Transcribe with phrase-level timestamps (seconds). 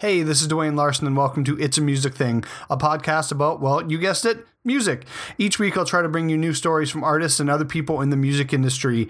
[0.00, 3.60] Hey, this is Dwayne Larson, and welcome to It's a Music Thing, a podcast about,
[3.60, 5.04] well, you guessed it, music.
[5.38, 8.10] Each week, I'll try to bring you new stories from artists and other people in
[8.10, 9.08] the music industry.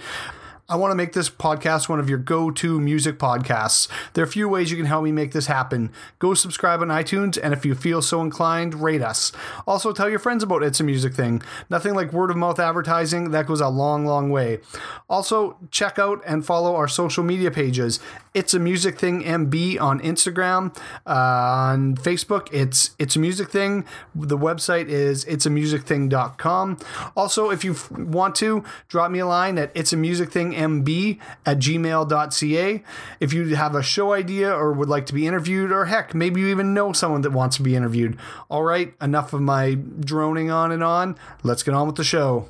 [0.70, 3.88] I want to make this podcast one of your go to music podcasts.
[4.12, 5.90] There are a few ways you can help me make this happen.
[6.18, 9.32] Go subscribe on iTunes, and if you feel so inclined, rate us.
[9.66, 11.40] Also, tell your friends about It's a Music Thing.
[11.70, 14.60] Nothing like word of mouth advertising, that goes a long, long way.
[15.08, 17.98] Also, check out and follow our social media pages.
[18.34, 20.76] It's a Music Thing MB on Instagram.
[21.06, 23.86] Uh, on Facebook, it's It's a Music Thing.
[24.14, 26.78] The website is it'samusicthing.com.
[27.16, 31.18] Also, if you want to, drop me a line at It's a Music Thing mb
[31.46, 32.82] at gmail.ca.
[33.20, 36.40] If you have a show idea or would like to be interviewed, or heck, maybe
[36.40, 38.18] you even know someone that wants to be interviewed.
[38.48, 41.16] All right, enough of my droning on and on.
[41.42, 42.48] Let's get on with the show.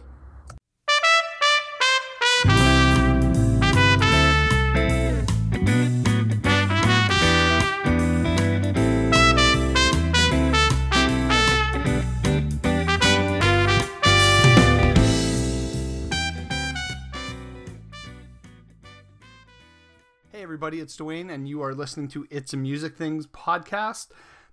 [20.59, 24.09] Everybody, it's Dwayne, and you are listening to It's a Music Things podcast.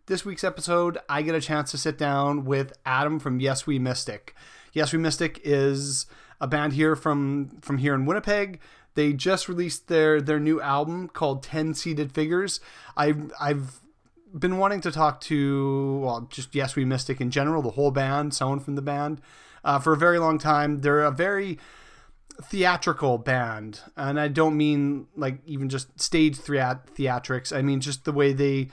[0.06, 3.80] This week's episode, I get a chance to sit down with Adam from Yes We
[3.80, 4.36] Mystic.
[4.72, 6.06] Yes We Mystic is
[6.40, 8.60] a band here from from here in Winnipeg.
[8.94, 12.60] They just released their their new album called Ten Seated Figures.
[12.96, 13.82] I've I've
[14.38, 18.36] been wanting to talk to well, just Yes We Mystic in general, the whole band,
[18.36, 19.22] someone from the band,
[19.64, 20.82] uh, for a very long time.
[20.82, 21.58] They're a very
[22.44, 27.56] theatrical band and i don't mean like even just stage thea- theatrics.
[27.56, 28.70] I mean just the way they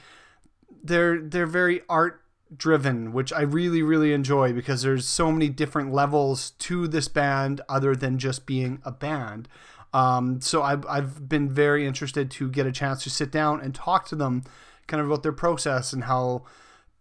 [0.83, 2.23] they're they're very art
[2.55, 7.61] driven which i really really enjoy because there's so many different levels to this band
[7.69, 9.49] other than just being a band.
[9.95, 13.75] Um, so I've, I've been very interested to get a chance to sit down and
[13.75, 14.43] talk to them
[14.87, 16.45] kind of about their process and how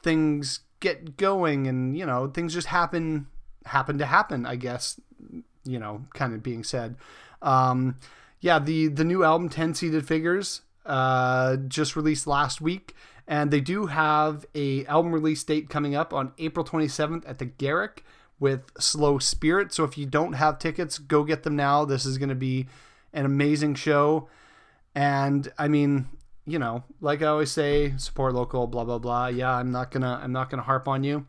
[0.03, 3.27] things get going and you know things just happen
[3.65, 4.99] happen to happen i guess
[5.63, 6.95] you know, kind of being said.
[7.41, 7.95] Um,
[8.39, 12.95] yeah, the the new album, Ten Seated Figures, uh, just released last week,
[13.27, 17.45] and they do have a album release date coming up on April 27th at the
[17.45, 18.03] Garrick
[18.39, 19.71] with Slow Spirit.
[19.71, 21.85] So if you don't have tickets, go get them now.
[21.85, 22.67] This is going to be
[23.13, 24.27] an amazing show,
[24.95, 26.07] and I mean,
[26.45, 29.27] you know, like I always say, support local, blah blah blah.
[29.27, 31.27] Yeah, I'm not gonna I'm not gonna harp on you,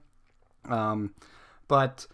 [0.65, 1.15] um,
[1.69, 2.07] but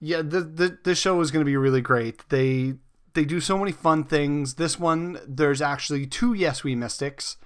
[0.00, 2.28] yeah, the the the show is going to be really great.
[2.28, 2.74] They
[3.14, 4.54] they do so many fun things.
[4.54, 7.36] This one, there's actually two Yes We Mystics,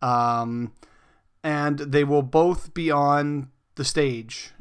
[0.00, 0.72] um,
[1.44, 4.52] and they will both be on the stage.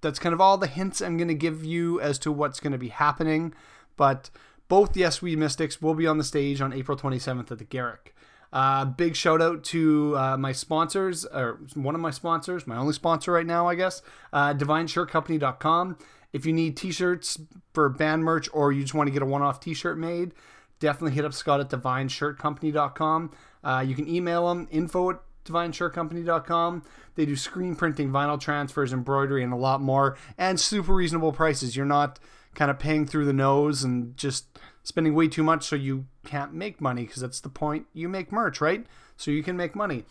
[0.00, 2.72] That's kind of all the hints I'm going to give you as to what's going
[2.72, 3.54] to be happening.
[3.96, 4.30] But
[4.66, 8.14] both Yes We Mystics will be on the stage on April 27th at the Garrick.
[8.52, 12.92] Uh, big shout out to uh, my sponsors, or one of my sponsors, my only
[12.92, 15.96] sponsor right now, I guess, uh, DivineShirtCompany.com.
[16.32, 17.40] If you need t-shirts
[17.72, 20.32] for band merch or you just want to get a one-off t-shirt made,
[20.80, 23.30] definitely hit up Scott at DivineShirtCompany.com.
[23.62, 26.82] Uh, you can email them, info at DivineShirtCompany.com.
[27.14, 31.76] They do screen printing, vinyl transfers, embroidery, and a lot more, and super reasonable prices.
[31.76, 32.18] You're not
[32.54, 36.52] kind of paying through the nose and just spending way too much so you can't
[36.52, 37.86] make money because that's the point.
[37.92, 38.86] You make merch, right?
[39.16, 40.04] So you can make money.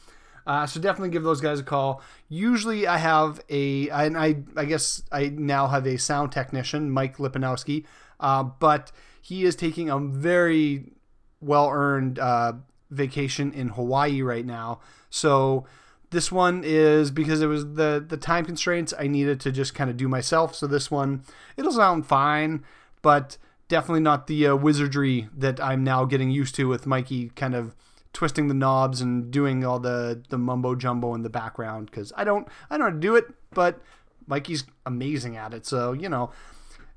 [0.51, 2.01] Uh, so definitely give those guys a call.
[2.28, 7.19] Usually I have a, and I, I guess I now have a sound technician, Mike
[7.19, 7.85] Lipinowski,
[8.19, 8.91] uh, but
[9.22, 10.91] he is taking a very
[11.40, 12.51] well earned uh,
[12.90, 14.81] vacation in Hawaii right now.
[15.09, 15.67] So
[16.09, 19.90] this one is because it was the the time constraints I needed to just kind
[19.90, 20.53] of do myself.
[20.53, 21.23] So this one
[21.56, 22.66] it'll sound fine,
[23.01, 23.38] but
[23.69, 27.73] definitely not the uh, wizardry that I'm now getting used to with Mikey kind of
[28.13, 32.23] twisting the knobs and doing all the the mumbo jumbo in the background because I
[32.23, 33.81] don't I don't know how to do it, but
[34.27, 35.66] Mikey's amazing at it.
[35.66, 36.31] So you know,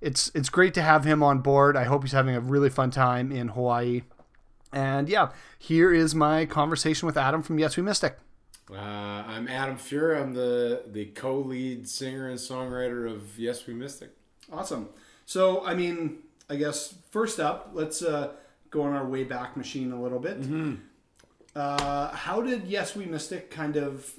[0.00, 1.76] it's it's great to have him on board.
[1.76, 4.02] I hope he's having a really fun time in Hawaii.
[4.72, 8.18] And yeah, here is my conversation with Adam from Yes We Mystic.
[8.70, 10.20] Uh, I'm Adam Fuhr.
[10.20, 14.10] I'm the the co-lead singer and songwriter of Yes We Mystic.
[14.52, 14.88] Awesome.
[15.26, 16.18] So I mean,
[16.50, 18.32] I guess first up, let's uh,
[18.70, 20.40] go on our way back machine a little bit.
[20.40, 20.74] Mm-hmm.
[21.54, 24.12] Uh, how did Yes We Mystic kind of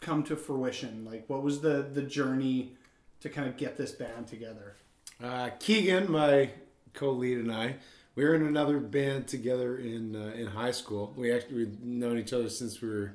[0.00, 1.04] come to fruition?
[1.04, 2.72] Like, what was the the journey
[3.20, 4.76] to kind of get this band together?
[5.22, 6.50] Uh, Keegan, my
[6.92, 7.76] co-lead, and I,
[8.14, 11.14] we were in another band together in uh, in high school.
[11.16, 13.12] We actually we'd known each other since we were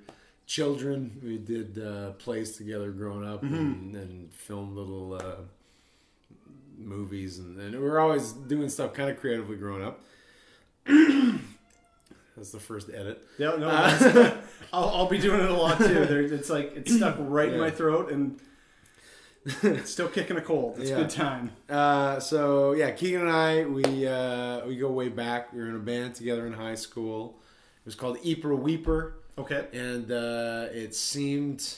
[0.47, 1.19] children.
[1.23, 5.35] We did uh, plays together growing up and, and filmed little uh,
[6.77, 10.01] movies, and, and we were always doing stuff kind of creatively growing up.
[12.37, 13.25] That's the first edit.
[13.37, 14.37] Yeah, no, that's-
[14.73, 16.05] I'll, I'll be doing it a lot too.
[16.05, 18.39] There, it's like it's stuck right in my throat and
[19.45, 20.79] it's still kicking a cold.
[20.79, 20.97] It's Yeah.
[20.97, 21.51] a good time.
[21.69, 25.51] Uh, so yeah, Keegan and I we uh, we go way back.
[25.51, 27.37] We were in a band together in high school.
[27.81, 29.65] It was called Eeper Weeper, Okay.
[29.73, 31.77] and uh, it seemed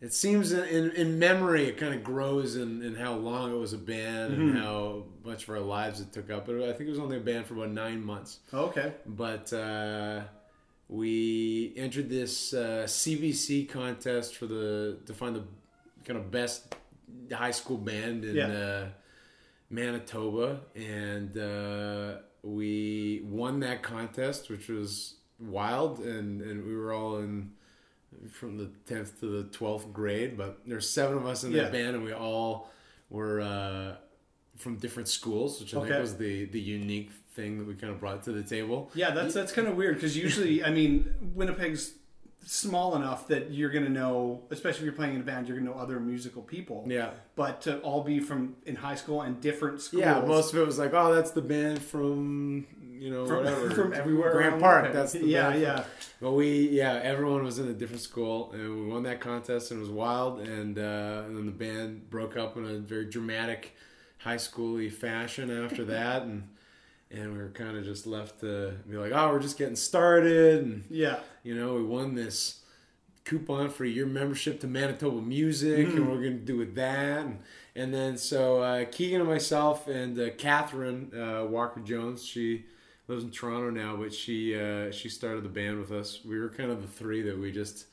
[0.00, 3.56] it seems in, in, in memory it kind of grows in, in how long it
[3.58, 6.46] was a band and how much of our lives it took up.
[6.46, 8.38] But I think it was only a band for about nine months.
[8.54, 8.92] Okay.
[9.06, 10.22] But uh,
[10.88, 15.44] we entered this uh, CBC contest for the to find the
[16.04, 16.74] kind of best
[17.32, 18.46] high school band in Yeah.
[18.46, 18.86] uh,
[19.70, 27.16] Manitoba, and uh, we won that contest, which was wild, and, and we were all
[27.18, 27.52] in
[28.32, 30.36] from the tenth to the twelfth grade.
[30.36, 31.64] But there's seven of us in Yeah.
[31.64, 32.70] that band, and we all
[33.10, 33.96] were uh,
[34.56, 35.88] from different schools, which I Okay.
[35.90, 38.90] think was the the unique thing that we kind of brought to the table.
[38.94, 41.94] Yeah, that's that's kind of weird because usually, I mean, Winnipeg's
[42.44, 45.70] small enough that you're gonna know, especially if you're playing in a band, you're gonna
[45.70, 46.84] know other musical people.
[46.88, 47.10] Yeah.
[47.36, 50.00] But to all be from in high school and different schools.
[50.00, 52.66] Yeah, most of it was like, oh, that's the band from
[52.98, 54.36] you know from, whatever from everywhere.
[54.36, 54.92] Around Park.
[54.92, 55.62] That's the yeah, band.
[55.62, 55.84] yeah.
[56.20, 59.78] But we, yeah, everyone was in a different school, and we won that contest, and
[59.78, 60.40] it was wild.
[60.40, 63.76] And, uh, and then the band broke up in a very dramatic,
[64.18, 66.48] high schooly fashion after that, and
[67.10, 70.62] and we were kind of just left to be like, oh, we're just getting started,
[70.64, 71.20] and Yeah.
[71.42, 72.60] you know, we won this
[73.24, 77.20] coupon for a year membership to Manitoba Music, and we're going to do with that.
[77.24, 77.38] And,
[77.76, 82.64] and then so uh, Keegan and myself and uh, Catherine uh, Walker Jones, she
[83.08, 86.20] lives in Toronto now, but she uh, she started the band with us.
[86.24, 87.86] We were kind of the three that we just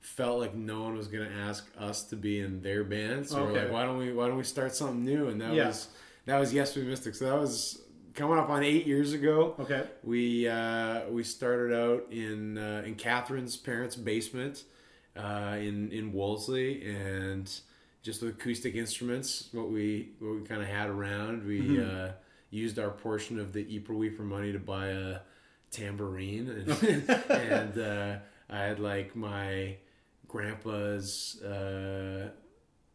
[0.00, 3.26] felt like no one was going to ask us to be in their band.
[3.26, 3.62] So we're Okay.
[3.64, 5.28] like, why don't we why don't we start something new?
[5.28, 5.68] And that Yeah.
[5.68, 5.88] was
[6.26, 7.14] that was Yes We Mystic.
[7.14, 7.80] So that was
[8.14, 9.54] coming up on eight years ago.
[9.60, 9.84] Okay.
[10.02, 14.64] We uh, we started out in uh, in Catherine's parents' basement
[15.16, 17.48] uh, in in Wolseley, and
[18.02, 21.46] just with acoustic instruments, what we what we kind of had around.
[21.46, 22.10] We Mm-hmm.
[22.50, 25.18] Used our portion of the Eeper Weeper money to buy a
[25.70, 28.16] tambourine, and, and uh,
[28.48, 29.76] I had like my
[30.28, 31.42] grandpa's.
[31.42, 32.30] Uh,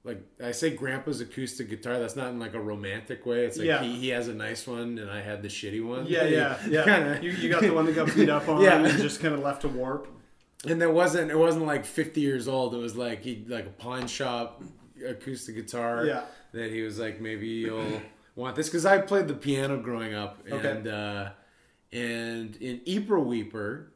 [0.04, 2.00] like I say, grandpa's acoustic guitar.
[2.00, 3.46] That's not in like a romantic way.
[3.46, 3.84] It's like Yeah.
[3.84, 6.08] he, he has a nice one, and I had the shitty one.
[6.08, 6.84] Yeah, yeah, yeah.
[6.86, 7.20] Kinda.
[7.22, 8.84] You, you got the one that got beat up on Yeah.
[8.84, 10.08] and just kind of left to warp.
[10.68, 12.74] And there wasn't it wasn't like fifty years old.
[12.74, 14.64] It was like he like a pawn shop
[15.08, 16.06] acoustic guitar.
[16.06, 16.24] Yeah.
[16.54, 18.02] That he was like maybe you'll
[18.36, 20.70] want this because I played the piano growing up Okay.
[20.72, 21.30] and uh,
[21.92, 23.88] and in Eeper Weeper,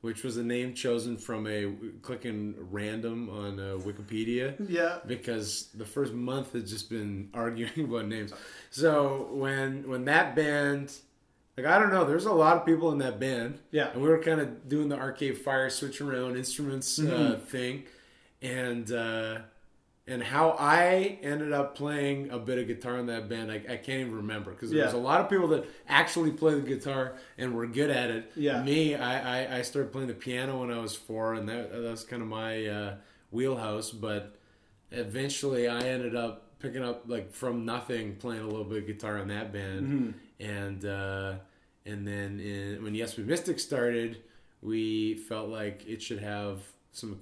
[0.00, 1.72] which was a name chosen from a
[2.02, 4.98] clicking random on uh, Wikipedia Yeah.
[5.06, 8.32] because the first month had just been arguing about names.
[8.70, 10.92] So when when that band,
[11.56, 13.58] like I don't know, there's a lot of people in that band.
[13.70, 13.90] Yeah.
[13.92, 17.44] and we were kind of doing the arcade fire switch around instruments uh, Mm-hmm.
[17.44, 17.82] thing,
[18.40, 19.38] and uh,
[20.06, 23.76] and how I ended up playing a bit of guitar in that band, I, I
[23.76, 27.14] can't even remember because there was a lot of people that actually play the guitar
[27.38, 28.32] and were good at it.
[28.34, 28.62] Yeah.
[28.62, 31.90] me, I, I, I started playing the piano when I was four, and that that
[31.90, 32.94] was kind of my uh,
[33.30, 34.36] wheelhouse, but
[34.90, 39.18] eventually I ended up picking up like from nothing playing a little bit of guitar
[39.18, 41.34] in that band and uh,
[41.86, 44.18] and then in, when Yes We Mystic started
[44.60, 46.60] we felt like it should have
[46.94, 47.18] some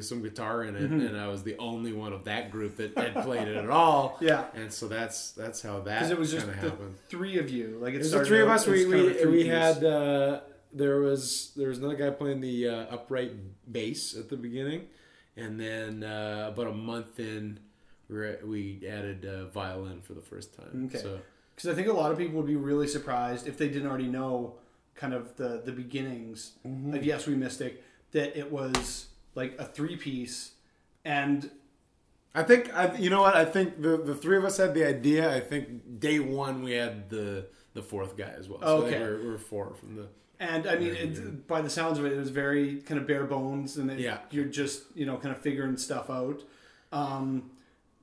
[0.00, 3.22] some guitar in it and I was the only one of that group that had
[3.22, 4.46] played it at all Yeah.
[4.54, 7.78] and so that's that's how that Because it was just the happened three of you.
[7.80, 8.66] Like it there's the started three of us.
[8.66, 10.40] We kind of a we, we had uh,
[10.72, 13.32] there was there was another guy playing the uh, upright
[13.70, 14.88] bass at the beginning,
[15.36, 17.60] and then uh, about a month in,
[18.08, 20.86] we we added uh, violin for the first time.
[20.86, 20.98] Okay.
[20.98, 21.20] So
[21.54, 24.08] Because I think a lot of people would be really surprised if they didn't already
[24.08, 24.56] know
[24.96, 26.94] kind of the the beginnings Mm-hmm.
[26.94, 30.52] of Yes We Mystic that it was like a three piece
[31.04, 31.50] and
[32.34, 34.84] I think I, you know what I think the the three of us had the
[34.86, 35.34] idea.
[35.34, 38.60] I think day one we had the the fourth guy as well.
[38.60, 38.98] So Okay.
[39.00, 40.06] we're, we're four from the.
[40.40, 43.24] and I mean it, by the sounds of it it was very kind of bare
[43.24, 44.18] bones and it, Yeah.
[44.30, 46.42] you're just you know kind of figuring stuff out.
[46.90, 47.50] Um,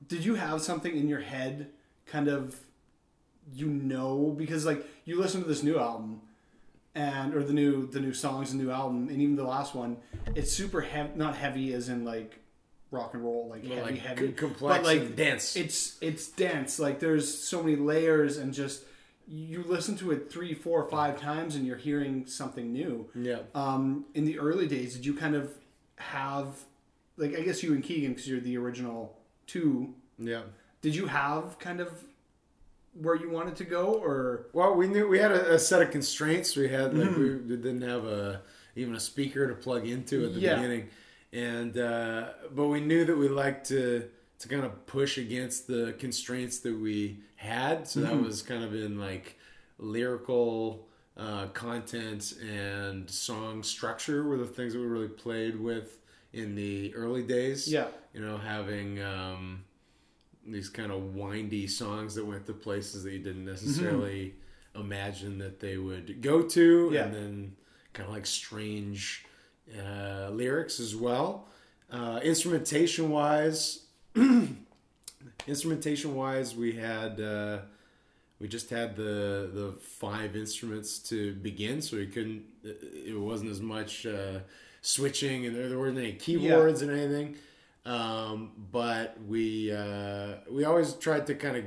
[0.06, 1.70] did you have something in your head
[2.06, 2.56] kind of
[3.54, 6.20] you know because like you listen to this new album
[6.94, 9.96] and or the new the new songs the new album and even the last one
[10.34, 12.40] it's super heavy not heavy as in like
[12.90, 15.54] rock and roll like heavy like, heavy complex but like dense.
[15.54, 18.82] it's it's dense like there's so many layers and just
[19.28, 23.38] you listen to it three four five times and you're hearing something new Yeah.
[23.54, 25.52] um, in the early days, did you kind of
[25.96, 26.64] have,
[27.16, 29.16] like, I guess you and Keegan, because you're the original
[29.46, 30.42] two, Yeah.
[30.82, 32.02] did you have kind of
[32.94, 35.90] where you wanted to go, or Well, we knew we had a, a set of
[35.90, 36.56] constraints.
[36.56, 37.48] We had like Mm-hmm.
[37.48, 38.42] we, didn't have a
[38.76, 40.56] even a speaker to plug into at the Yeah.
[40.56, 40.88] beginning,
[41.32, 44.08] and uh, but we knew that we liked to
[44.40, 47.86] to kind of push against the constraints that we had.
[47.86, 48.08] So Mm-hmm.
[48.16, 49.36] that was kind of in like
[49.78, 55.98] lyrical uh, content and song structure were the things that we really played with
[56.32, 57.66] in the early days.
[57.70, 57.88] Yeah.
[58.14, 59.02] you know, having.
[59.02, 59.64] Um,
[60.52, 64.34] these kind of windy songs that went to places that you didn't necessarily
[64.74, 67.04] imagine that they would go to, Yeah.
[67.04, 67.56] and then
[67.92, 69.24] kind of like strange
[69.78, 71.46] uh, lyrics as well.
[71.90, 73.82] Uh, instrumentation wise,
[75.46, 77.58] instrumentation wise, we had uh,
[78.38, 82.44] we just had the the five instruments to begin, so we couldn't.
[82.64, 84.40] It wasn't as much uh,
[84.82, 87.36] switching, and there, there weren't any keyboards and anything.
[87.84, 91.64] Um, but we uh, we always tried to kind of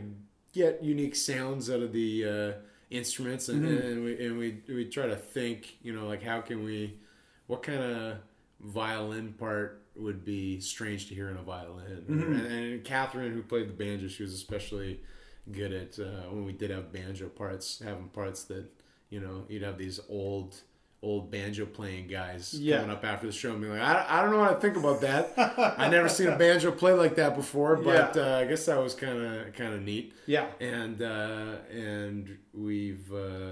[0.54, 2.52] get unique sounds out of the uh,
[2.92, 6.64] instruments, and, and we and we we try to think, you know, like how can
[6.64, 6.98] we,
[7.48, 8.18] what kind of
[8.62, 13.68] violin part would be strange to hear in a violin, and, and Catherine, who played
[13.68, 15.00] the banjo, she was especially
[15.52, 18.66] good at uh, when we did have banjo parts, having parts that
[19.10, 20.62] you know you'd have these old
[21.04, 22.78] old banjo playing guys Yeah.
[22.78, 24.78] coming up after the show and being like, I, I don't know what to think
[24.78, 25.34] about that.
[25.78, 28.22] I never seen a banjo play like that before, but Yeah.
[28.24, 30.14] uh, I guess that was kind of kind of neat.
[30.26, 33.52] yeah, And uh, and we've uh,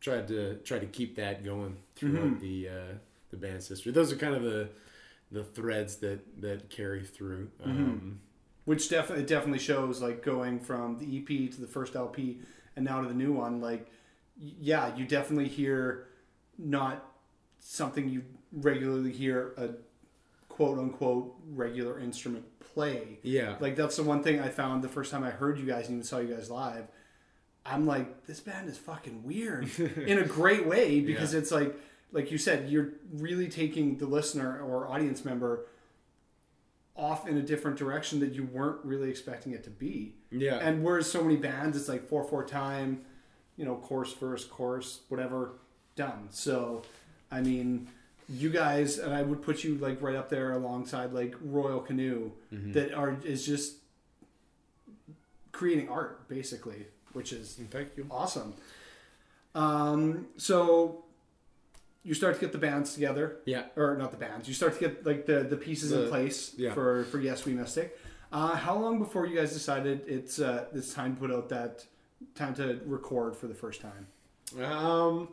[0.00, 2.40] tried to try to keep that going throughout Mm-hmm.
[2.40, 2.94] the uh,
[3.30, 3.92] the band's history.
[3.92, 4.68] Those are kind of the
[5.30, 7.50] the threads that that carry through.
[7.64, 7.70] Mm-hmm.
[7.84, 8.20] Um,
[8.64, 12.40] which definitely definitely shows like going from the EP to the first LP
[12.76, 13.60] and now to the new one.
[13.60, 13.88] Like,
[14.36, 16.06] yeah, you definitely hear
[16.58, 17.04] not
[17.58, 19.70] something you regularly hear a
[20.48, 23.18] quote unquote regular instrument play.
[23.22, 25.86] yeah, Like that's the one thing I found the first time I heard you guys
[25.88, 26.86] and even saw you guys live.
[27.66, 31.40] I'm like, this band is fucking weird in a great way because Yeah.
[31.40, 31.74] it's like,
[32.12, 35.66] like you said, you're really taking the listener or audience member
[36.96, 40.14] off in a different direction that you weren't really expecting it to be.
[40.30, 43.00] yeah, And whereas so many bands, it's like four four time,
[43.56, 45.54] you know, chorus first, chorus, whatever,
[45.96, 46.28] done.
[46.30, 46.82] So,
[47.30, 47.88] I mean,
[48.28, 52.30] you guys, and I would put you like right up there alongside like Royal Canoe,
[52.50, 53.76] that are is just
[55.52, 58.06] creating art basically, which is Thank you.
[58.10, 58.54] awesome.
[59.54, 61.04] Um, so
[62.02, 63.64] you start to get the bands together, Yeah.
[63.76, 64.48] or not the bands.
[64.48, 66.72] You start to get like the the pieces in place yeah.
[66.74, 67.98] for for Yes We Mystic.
[68.32, 71.84] Uh, how long before you guys decided it's uh, it's time to put out that
[72.34, 74.06] time to record for the first time?
[74.62, 75.28] Um,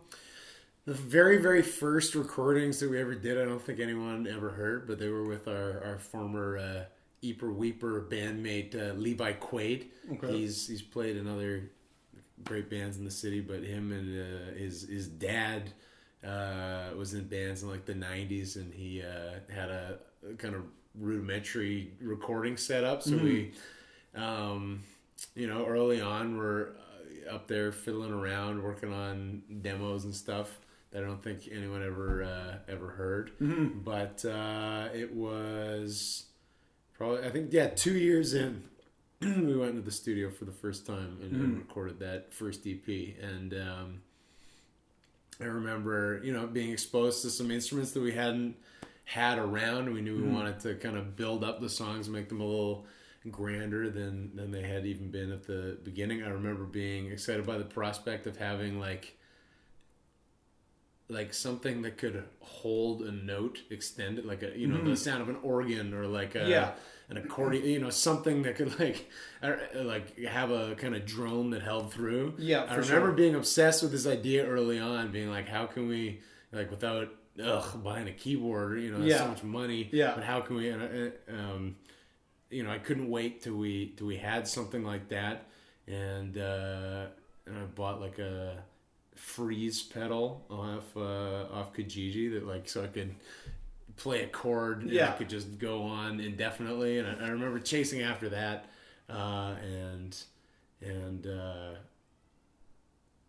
[0.86, 4.88] the very, very first recordings that we ever did, I don't think anyone ever heard,
[4.88, 6.84] but they were with our, our former uh,
[7.24, 9.86] Eeper Weeper bandmate uh, Levi Quaid.
[10.14, 10.32] Okay.
[10.32, 11.70] He's he's played in other
[12.44, 15.72] great bands in the city, but him and uh, his his dad
[16.26, 20.00] uh, was in bands in like the '90s, and he uh, had a,
[20.40, 20.64] kind of
[20.96, 23.04] rudimentary recording setup.
[23.04, 23.52] So we,
[24.16, 24.82] um,
[25.36, 26.70] you know, early on, we're
[27.30, 30.60] up there fiddling around, working on demos and stuff
[30.96, 33.32] I don't think anyone ever uh, ever heard.
[33.84, 36.26] But uh, it was
[36.94, 38.64] probably I think yeah, two years in,
[39.22, 42.88] we went into the studio for the first time and, and recorded that first EP,
[43.22, 44.02] and um,
[45.40, 48.56] I remember you know being exposed to some instruments that we hadn't
[49.06, 49.94] had around.
[49.94, 52.86] We knew we wanted to kind of build up the songs, make them a little
[53.30, 56.24] grander than than they had even been at the beginning.
[56.24, 59.16] I remember being excited by the prospect of having like
[61.12, 65.30] like something that could hold a note extended like a you know the sound of
[65.30, 66.72] an organ or like a Yeah.
[67.10, 69.10] an accordion you know something that could like
[69.44, 69.54] uh,
[69.94, 73.12] like have a kind of drone that held through Yeah, i remember sure.
[73.12, 76.22] being obsessed with this idea early on being like how can we
[76.54, 77.10] like without
[77.44, 79.18] ugh buying a keyboard you know that's Yeah.
[79.20, 80.14] so much money Yeah.
[80.16, 81.76] but how can we and, uh, um
[82.50, 85.48] you know i couldn't wait till we till we had something like that
[85.88, 87.06] and uh
[87.48, 88.64] and i bought like a
[89.16, 93.16] freeze pedal off uh off Kijiji that like so I could
[93.98, 95.10] play a chord and Yeah.
[95.10, 98.66] I could just go on indefinitely and I, I remember chasing after that
[99.10, 100.18] uh and
[100.82, 101.72] and uh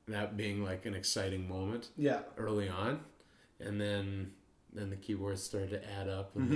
[0.08, 3.00] that being like an exciting moment Yeah, early on
[3.60, 4.32] and then
[4.72, 6.50] then the keyboards started to add up and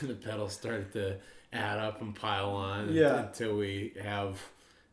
[0.00, 1.16] the, the pedals started to
[1.52, 3.20] add up and pile on Yeah.
[3.26, 4.38] until we have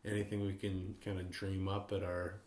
[0.04, 2.40] anything we can kind of dream up at our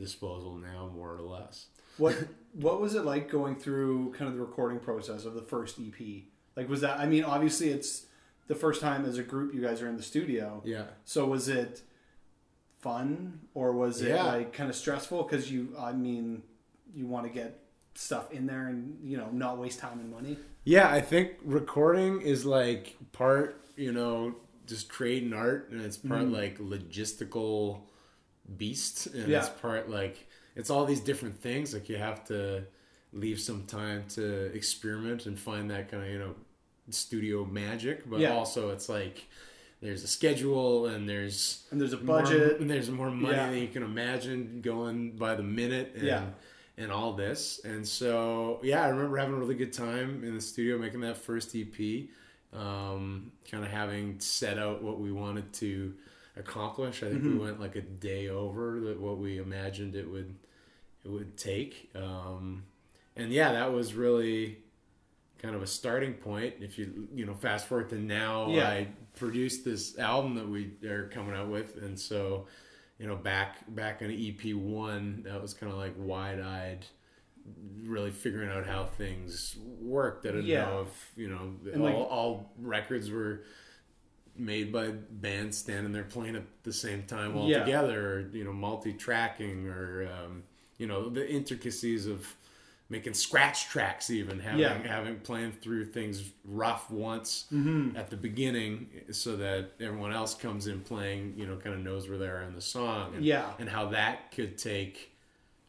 [0.00, 1.66] disposal now more or less
[2.00, 2.16] what
[2.54, 6.24] what was it like going through kind of the recording process of the first EP?
[6.56, 6.98] Like, was that?
[6.98, 8.06] I mean, obviously, it's
[8.48, 10.60] the first time as a group you guys are in the studio.
[10.64, 11.82] yeah So was it
[12.80, 14.24] fun or was it Yeah.
[14.24, 15.22] like kind of stressful?
[15.22, 16.42] Because you, I mean,
[16.92, 17.60] you want to get
[17.94, 20.38] stuff in there and you know not waste time and money.
[20.64, 24.34] Yeah, I think recording is like part, you know,
[24.66, 26.34] just creating art, and it's part mm-hmm.
[26.34, 27.82] like logistical
[28.56, 29.40] beast, and Yeah.
[29.40, 30.26] it's part like
[30.56, 31.72] it's all these different things.
[31.74, 32.64] Like you have to
[33.12, 36.34] leave some time to experiment and find that kind of you know
[36.90, 38.32] studio magic, but Yeah.
[38.34, 39.26] also it's like
[39.80, 42.60] there's a schedule and there's And there's a more- budget.
[42.60, 43.50] and there's more money Yeah.
[43.50, 46.30] than you can imagine going by the minute and Yeah.
[46.76, 50.40] and all this and so yeah i remember having a really good time in the
[50.40, 51.78] studio making that first ep
[52.52, 55.94] um, kind of having set out what we wanted to
[56.36, 57.38] accomplish i think Mm-hmm.
[57.38, 60.34] we went like a day over that what we imagined it would
[61.04, 62.64] it would take um,
[63.16, 64.58] and yeah that was really
[65.38, 68.68] kind of a starting point if you you know fast forward to now Yeah.
[68.68, 72.46] i produced this album that we are coming out with and so
[72.98, 76.84] you know back back in ep one that was kind of like wide-eyed
[77.82, 80.66] really figuring out how things worked i didn't Yeah.
[80.66, 83.42] know if you know all, like- all records were
[84.40, 87.60] made by bands standing there playing at the same time all Yeah.
[87.60, 90.42] together or you know multi-tracking or um,
[90.78, 92.26] you know the intricacies of
[92.88, 94.78] making scratch tracks even having Yeah.
[94.86, 97.96] having playing through things rough once Mm-hmm.
[97.96, 102.08] at the beginning so that everyone else comes in playing you know kind of knows
[102.08, 103.50] where they are in the song and, Yeah.
[103.58, 105.10] and how that could take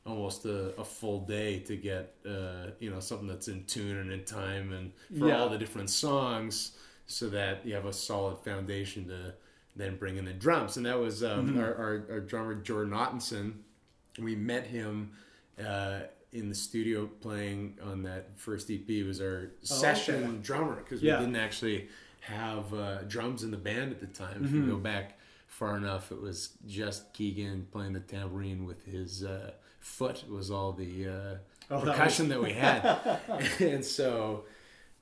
[0.06, 4.12] almost a, a full day to get uh, you know something that's in tune and
[4.12, 5.40] in time and for Yeah.
[5.42, 6.78] all the different songs
[7.12, 9.34] so that you have a solid foundation to
[9.76, 11.60] then bring in the drums and that was um, Mm-hmm.
[11.60, 13.54] our, our, our drummer jordan ottenson
[14.20, 15.12] we met him
[15.66, 16.00] uh,
[16.34, 20.38] in the studio playing on that first ep He was our session Oh, okay.
[20.42, 21.20] drummer because Yeah.
[21.20, 21.88] we didn't actually
[22.22, 24.68] have uh, drums in the band at the time if Mm-hmm.
[24.70, 29.52] you go back far enough it was just keegan playing the tambourine with his uh,
[29.80, 31.36] foot was all the uh,
[31.70, 32.84] Oh, that percussion that we had
[33.60, 34.44] and so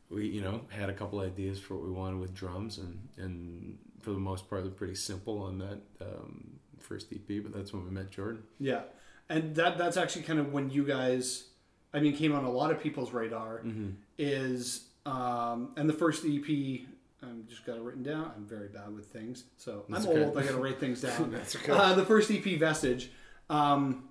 [0.10, 3.78] we you know had a couple ideas for what we wanted with drums and and
[4.02, 7.84] for the most part they're pretty simple on that um, first ep but that's when
[7.84, 8.82] we met jordan Yeah,
[9.30, 11.46] and that that's actually kind of when you guys,
[11.94, 13.60] I mean, came on a lot of people's radar.
[13.60, 13.90] Mm-hmm.
[14.18, 16.82] Is um, and the first EP.
[17.22, 18.32] I'm just got it written down.
[18.34, 20.38] I'm very bad with things, so That's I'm old.
[20.38, 21.32] I got to write things down.
[21.32, 21.72] That's okay.
[21.74, 23.12] Uh, the first EP, Vestige,
[23.50, 24.08] um,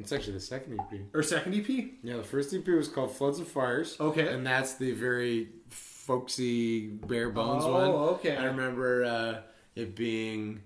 [0.00, 1.68] it's actually the second ep or second EP.
[2.02, 4.32] yeah the first ep was called floods and fires Okay.
[4.32, 8.36] and that's the very folksy bare bones Oh, one okay.
[8.36, 9.40] i remember uh,
[9.76, 10.62] it being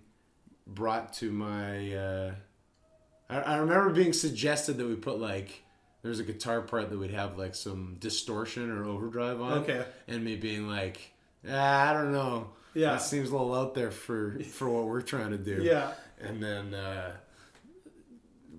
[0.67, 2.35] brought to my uh,
[3.29, 5.63] I, I remember being suggested that we put like
[6.03, 9.85] there's a guitar part that we'd have like some distortion or overdrive on Okay.
[10.09, 11.13] and me being like
[11.49, 12.93] ah, i don't know Yeah.
[12.93, 15.93] that seems a little out there for for what we're trying to do Yeah.
[16.21, 17.13] and then uh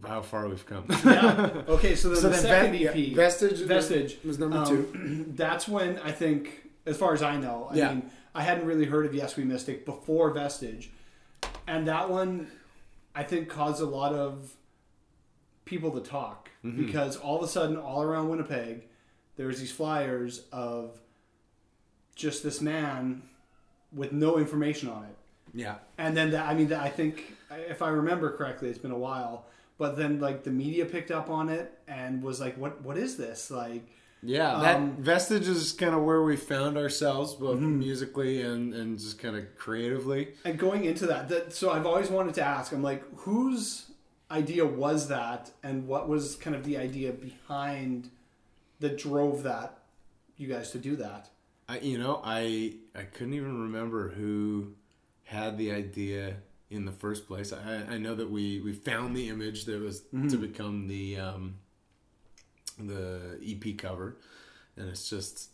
[0.08, 1.64] how far we've come Yeah.
[1.68, 1.96] Okay.
[1.96, 5.26] So then so the then second Ve- EP, yeah, vestige Vestige was number um, two
[5.36, 7.94] That's when I think, as far as I know, I Yeah.
[7.94, 10.92] mean, I hadn't really heard of Yes We Mystic before Vestige,
[11.68, 12.52] and that one,
[13.16, 14.54] I think, caused a lot of
[15.66, 16.84] people to talk Mm-hmm.
[16.88, 18.88] because all of a sudden, all around Winnipeg,
[19.38, 20.98] there was these flyers of
[22.16, 23.22] just this man
[23.94, 25.16] with no information on it.
[25.54, 28.92] yeah And then that, I mean, that, I think if I remember correctly, it's been
[28.92, 29.46] a while.
[29.78, 32.82] But then, like the media picked up on it and was like, "What?
[32.82, 33.86] What is this?" Like,
[34.24, 37.80] Yeah, that Um, vestige is kind of where we found ourselves, both Mm-hmm.
[37.80, 40.30] musically and, and just kind of creatively.
[40.46, 42.72] and going into that, that, so I've always wanted to ask.
[42.72, 43.92] I'm like, whose
[44.32, 48.10] idea was that, and what was kind of the idea behind
[48.80, 49.78] that drove that
[50.38, 51.30] you guys to do that?
[51.70, 54.74] I, you know, I I couldn't even remember who
[55.26, 56.38] had the idea
[56.70, 57.54] in the first place.
[57.54, 60.28] I, I know that we, we found the image that was Mm-hmm.
[60.30, 61.56] to become the um,
[62.80, 64.18] the EP cover,
[64.78, 65.50] and it's just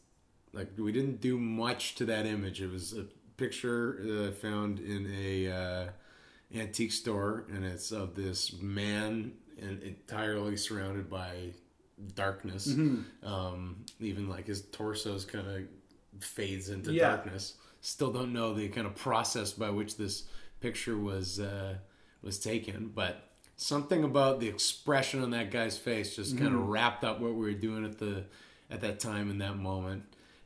[0.54, 2.62] like we didn't do much to that image.
[2.62, 3.06] It was a
[3.38, 5.88] picture that I found in a uh,
[6.56, 11.52] antique store, and it's of this man and entirely surrounded by
[12.16, 12.68] darkness.
[12.70, 13.28] Mm-hmm.
[13.28, 17.10] Um, even like his torso's kind of fades into Yeah.
[17.10, 17.56] darkness.
[17.82, 20.24] Still don't know the kind of process by which this
[20.62, 21.76] picture was uh,
[22.22, 27.04] was taken, but something about the expression on that guy's face just kind of wrapped
[27.04, 28.24] up what we were doing at the
[28.70, 30.04] at that time in that moment.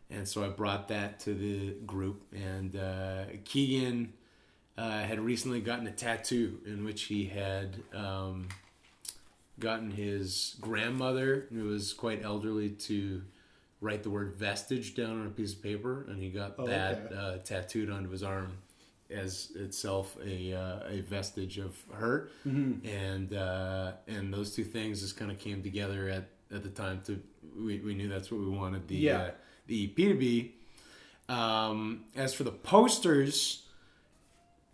[0.10, 4.14] And so I brought that to the group, and uh, Keegan
[4.78, 8.48] uh, had recently gotten a tattoo in which he had um,
[9.60, 13.24] gotten his grandmother, who was quite elderly, to
[13.82, 17.08] write the word vestige down on a piece of paper, and he got Oh, that
[17.12, 17.16] okay.
[17.16, 18.58] uh, tattooed onto his arm.
[19.10, 22.86] As itself a uh, a vestige of her, Mm-hmm.
[22.88, 27.02] and uh, and those two things just kind of came together at at the time
[27.06, 27.22] to
[27.58, 29.18] we, we knew that's what we wanted the Yeah.
[29.18, 29.32] uh,
[29.68, 30.56] the EP to be.
[31.28, 33.64] Um, as for the posters,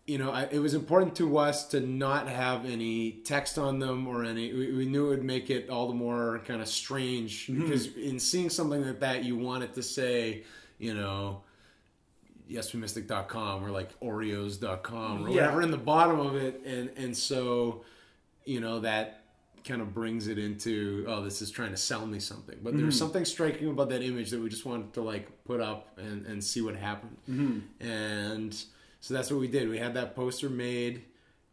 [0.05, 4.07] you know, I, it was important to us to not have any text on them
[4.07, 4.51] or any.
[4.53, 8.19] We, we knew it would make it all the more kind of strange because in
[8.19, 10.43] seeing something like that, you want it to say,
[10.77, 11.41] you know,
[12.51, 15.35] yeswemystic.com or like Oreos.com or Yeah.
[15.35, 17.83] whatever in the bottom of it, and and so,
[18.45, 19.21] you know that
[19.63, 22.57] kind of brings it into oh this is trying to sell me something.
[22.63, 22.99] But there's mm.
[22.99, 26.43] something striking about that image that we just wanted to like put up and, and
[26.43, 27.17] see what happened.
[27.29, 27.85] Mm-hmm.
[27.87, 28.63] And
[28.99, 29.69] so that's what we did.
[29.69, 31.03] We had that poster made.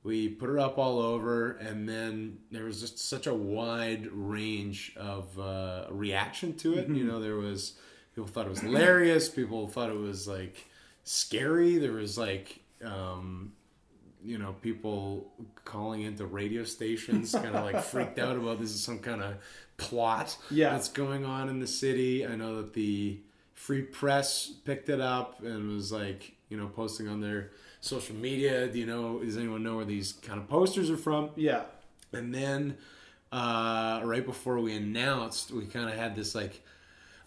[0.03, 1.53] We put it up all over.
[1.53, 6.85] And then there was just such a wide range of uh, reaction to it.
[6.85, 6.95] Mm-hmm.
[6.95, 7.75] You know there was
[8.15, 9.29] people thought it was hilarious.
[9.29, 10.67] People thought it was like
[11.09, 13.53] scary there was like um,
[14.23, 15.33] you know, people
[15.65, 19.35] calling into radio stations, kind of like freaked out about this is some kind of
[19.79, 20.71] plot Yeah.
[20.71, 22.27] that's going on in the city.
[22.27, 23.21] I know that the
[23.55, 28.69] Free Press picked it up and was like, you know, posting on their social media.
[28.69, 29.21] Do you know?
[29.21, 31.31] Does anyone know where these kind of posters are from?
[31.37, 31.63] Yeah.
[32.13, 32.77] And then
[33.33, 36.63] uh, right before we announced, we kind of had this like,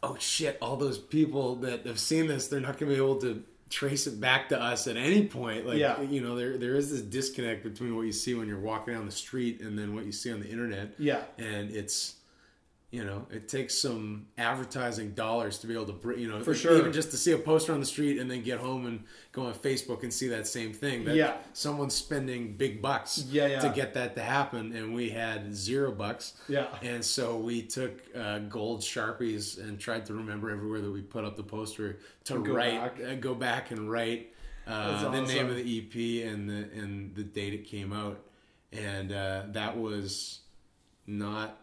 [0.04, 3.20] oh shit, all those people that have seen this, they're not going to be able
[3.22, 5.66] to trace it back to us at any point.
[5.66, 6.00] Like, Yeah.
[6.02, 9.06] you know, there there is this disconnect between what you see when you're walking down
[9.08, 10.94] the street and then what you see on the internet.
[11.00, 11.24] Yeah.
[11.40, 12.16] And it's,
[12.92, 16.54] you know, it takes some advertising dollars to be able to, br- you know, For
[16.54, 16.78] sure.
[16.78, 19.46] even just to see a poster on the street and then get home and go
[19.46, 21.06] on Facebook and see that same thing.
[21.06, 21.38] That Yeah.
[21.54, 23.60] someone's spending big bucks Yeah, yeah.
[23.62, 26.34] to get that to happen, and we had zero bucks.
[26.50, 26.68] Yeah.
[26.82, 31.24] And so we took uh, gold sharpies and tried to remember everywhere that we put
[31.24, 33.08] up the poster to go write, back.
[33.10, 34.34] uh, go back and write
[34.68, 38.20] uh, the name of the EP and the and the date it came out,
[38.74, 40.42] and uh, that was
[41.08, 41.58] not.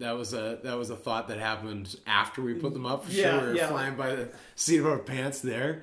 [0.00, 3.04] That was a that was a thought that happened after we put them up.
[3.04, 3.68] For Yeah, sure, we were yeah.
[3.68, 5.82] flying by the seat of our pants there,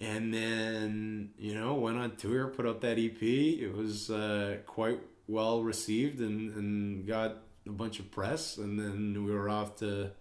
[0.00, 3.22] and then you know went on tour, put out that EP.
[3.22, 9.24] It was uh, quite well received and, and got a bunch of press, and then
[9.24, 10.12] we were off to it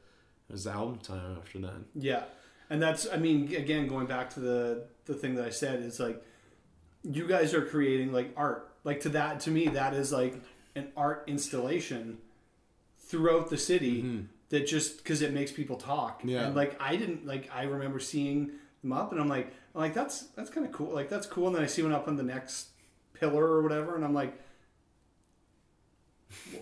[0.50, 1.84] was album time after that.
[1.96, 2.24] Yeah,
[2.70, 6.00] and that's I mean again going back to the the thing that I said is
[6.00, 6.24] like
[7.04, 10.42] you guys are creating like art like to that to me that is like
[10.76, 12.18] an art installation
[13.14, 14.22] throughout the city mm-hmm.
[14.50, 16.48] that just because it makes people talk Yeah.
[16.48, 18.50] and like I didn't like I remember seeing
[18.82, 21.46] them up and I'm like I'm like that's that's kind of cool like that's cool
[21.46, 22.70] and then I see one up on the next
[23.14, 24.34] pillar or whatever and I'm like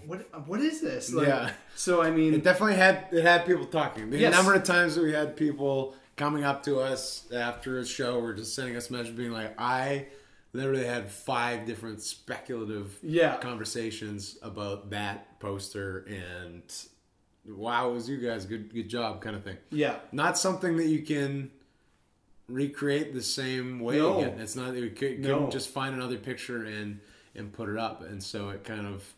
[0.06, 1.52] what what is this like, Yeah.
[1.74, 4.10] so I mean It definitely had it had people talking.
[4.10, 4.34] The Yes.
[4.34, 8.34] number of times that we had people coming up to us after a show or
[8.34, 10.08] just sending us messages being like, I
[10.54, 13.38] literally had five different speculative Yeah.
[13.38, 16.64] conversations about that poster and
[17.46, 19.58] wow, it was you guys, good good job kind of thing.
[19.70, 21.52] yeah Not something that you can
[22.48, 24.20] recreate the same way No.
[24.20, 24.40] again.
[24.40, 25.34] It's not you could, No.
[25.36, 27.00] couldn't just find another picture and
[27.34, 28.02] and put it up.
[28.02, 29.14] And so it kind of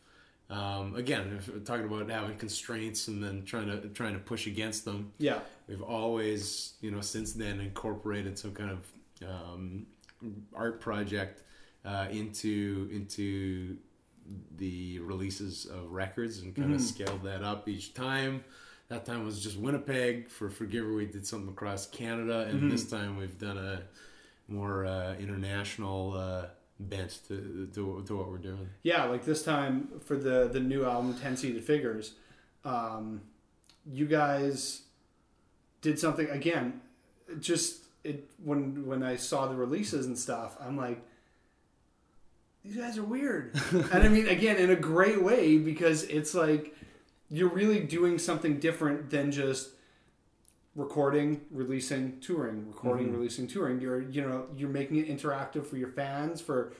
[0.49, 5.11] um, again, talking about having constraints and then trying to trying to push against them,
[5.17, 9.87] yeah we've always, you know, since then incorporated some kind of um,
[10.55, 11.41] art project
[11.85, 13.77] uh, into into
[14.57, 18.43] the releases of records and kind of scaled that up each time.
[18.89, 20.93] That time was just Winnipeg for Forgiver.
[20.93, 23.81] We did something across Canada, and this time we've done a
[24.47, 26.45] more uh, international uh,
[26.79, 28.69] bent to, to to what we're doing.
[28.83, 32.15] yeah like this time for the the new album 10 seated figures
[32.65, 33.21] um
[33.85, 34.81] you guys
[35.81, 36.81] did something again
[37.39, 41.01] just it when when i saw the releases and stuff i'm like
[42.63, 43.59] these guys are weird.
[43.71, 46.75] And i mean again in a great way because it's like
[47.29, 49.69] you're really doing something different than just
[50.75, 53.79] recording releasing touring recording releasing touring.
[53.79, 56.73] You're you know you're making it interactive for your fans for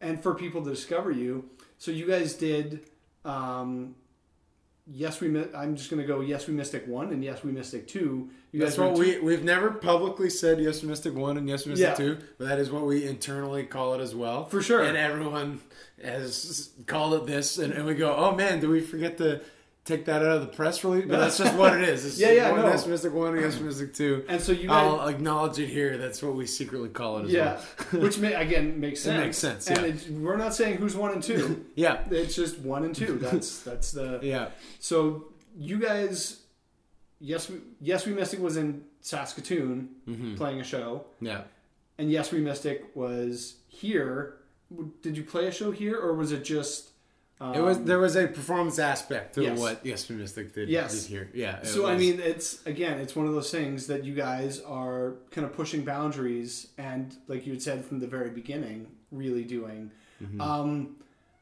[0.00, 1.48] and for people to discover you.
[1.78, 2.88] So you guys did
[3.24, 3.94] um
[4.86, 7.52] yes we Mi- i'm just going to go yes we mystic 1 and yes we
[7.52, 11.36] mystic 2 you That's what two- we we've never publicly said yes we Mystic One
[11.36, 11.94] and yes we Mystic Yeah.
[11.94, 14.46] Two, but that is what we internally call it as well.
[14.46, 14.82] For sure.
[14.82, 15.60] And everyone
[16.02, 19.40] has called it this, and, and we go, oh man, do we forget to
[19.90, 21.06] take that out of the press release?
[21.08, 22.04] But that's just what it is.
[22.06, 22.86] It's Yeah, yeah, one, no.
[22.86, 24.24] Mystic One and yes Mystic Two.
[24.28, 25.96] and so you guys I'll acknowledge it here.
[25.98, 27.60] That's what we secretly call it as yeah
[27.92, 28.02] well.
[28.04, 29.84] which may, again makes sense makes sense, and yeah.
[29.86, 33.62] it, we're not saying who's 1 and 2 Yeah, it's just 1 and 2 that's
[33.62, 34.48] that's the yeah,
[34.78, 35.26] So
[35.58, 36.42] you guys,
[37.20, 40.36] yes, we, yes, we mystic was in Saskatoon Mm-hmm.
[40.36, 41.42] playing a show, yeah.
[41.98, 44.36] and Yes We Mystic was here.
[45.02, 46.89] Did you play a show here, or was it just?
[47.40, 49.58] Um, It was there was a performance aspect to Yes.
[49.58, 51.02] what Yes Mystic did, Yes.
[51.04, 51.30] did here.
[51.32, 51.62] Yeah.
[51.62, 55.46] So I mean, it's again, it's one of those things that you guys are kind
[55.46, 59.90] of pushing boundaries, and like you had said from the very beginning, really doing.
[60.22, 60.40] Mm-hmm.
[60.40, 60.96] Um,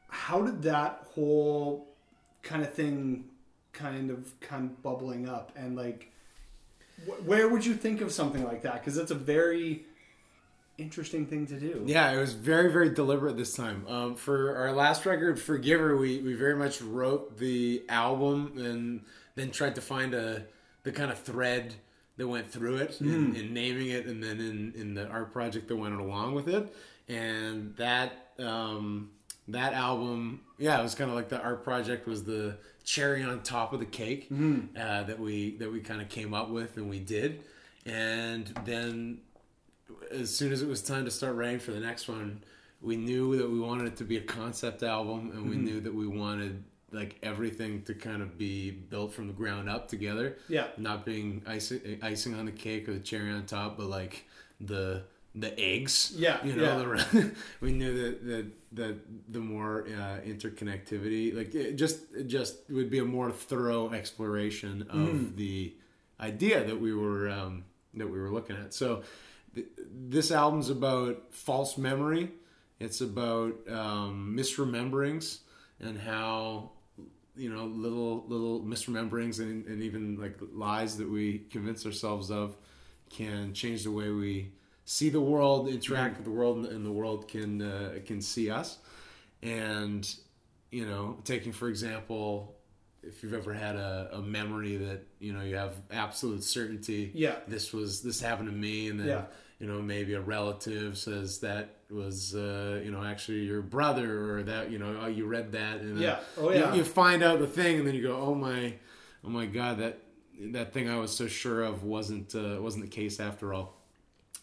[0.07, 1.87] how did that whole
[2.43, 3.25] kind of thing,
[3.73, 6.11] kind of kind of bubbling up, and like,
[7.05, 8.75] wh- where would you think of something like that?
[8.75, 9.85] Because it's a very
[10.79, 11.83] interesting thing to do.
[11.85, 13.85] Yeah, it was very, very deliberate this time.
[13.87, 19.01] Um, for our last record, Forgiver, we, we very much wrote the album and
[19.35, 20.45] then tried to find a
[20.83, 21.75] the kind of thread
[22.17, 25.67] that went through it in, in naming it, and then in, in the art project
[25.67, 26.73] that went along with it.
[27.07, 29.09] And that um,
[29.49, 33.41] that album, yeah, it was kind of like the art project was the cherry on
[33.41, 34.27] top of the cake
[34.77, 37.43] uh, that we that we kind of came up with and we did.
[37.85, 39.19] And then
[40.11, 42.43] as soon as it was time to start writing for the next one,
[42.81, 45.93] we knew that we wanted it to be a concept album, and we knew that
[45.93, 50.37] we wanted like everything to kind of be built from the ground up together.
[50.47, 50.67] Yeah.
[50.77, 54.25] not being icing, icing on the cake or the cherry on top, but like
[54.59, 55.03] the
[55.35, 56.13] the eggs.
[56.17, 57.05] Yeah, you know, yeah.
[57.11, 58.95] the, we knew that that that
[59.31, 64.83] the more uh, interconnectivity, like it just it just would be a more thorough exploration
[64.89, 65.35] of Mm-hmm.
[65.35, 65.73] the
[66.19, 68.73] idea that we were um, that we were looking at.
[68.73, 69.03] So
[69.55, 72.31] th- this album's about false memory.
[72.79, 75.39] It's about um, misrememberings
[75.79, 76.71] and how
[77.35, 82.55] you know little little misrememberings and, and even like lies that we convince ourselves of
[83.09, 84.51] can change the way we
[84.85, 88.49] see the world, interact with the world, and- and the world can uh, can see
[88.49, 88.77] us.
[89.41, 90.07] And
[90.71, 92.55] you know, taking for example,
[93.09, 97.35] if you've ever had a, a memory that you know you have absolute certainty, Yeah.
[97.47, 99.23] this was this happened to me, and then Yeah.
[99.59, 104.43] you know maybe a relative says that was uh, you know actually your brother, or
[104.43, 106.19] that you know oh, you read that, and then Yeah.
[106.37, 106.73] Oh, you- yeah.
[106.75, 108.75] you, find out the thing, and then you go, oh my,
[109.25, 109.99] oh my god, that
[110.51, 113.75] that thing I was so sure of wasn't uh, wasn't the case after all.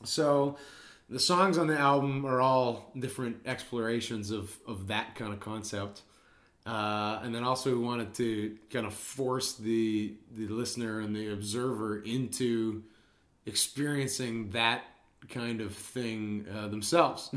[0.05, 0.59] So
[1.09, 6.02] the songs on the album are all different explorations of of that kind of concept.
[6.66, 11.33] Uh, and then also we wanted to kind of force the the listener and the
[11.33, 12.83] observer into
[13.46, 14.83] experiencing that
[15.29, 17.31] kind of thing uh, themselves.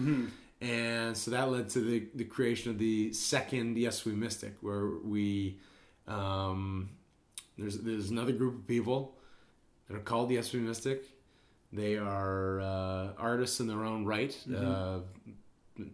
[0.62, 4.88] And so that led to the, the creation of the second Yes We Mystic, where
[5.06, 5.58] we
[6.08, 6.90] um,
[7.58, 9.16] there's there's another group of people
[9.88, 11.06] that are called the Yes We Mystic.
[11.72, 15.00] They are uh, artists in their own right, uh,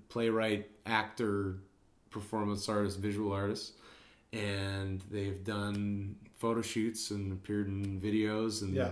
[0.07, 1.57] playwright, actor,
[2.19, 3.73] performance artist, visual artists,
[4.33, 8.91] and they've done photo shoots and appeared in videos and Yeah.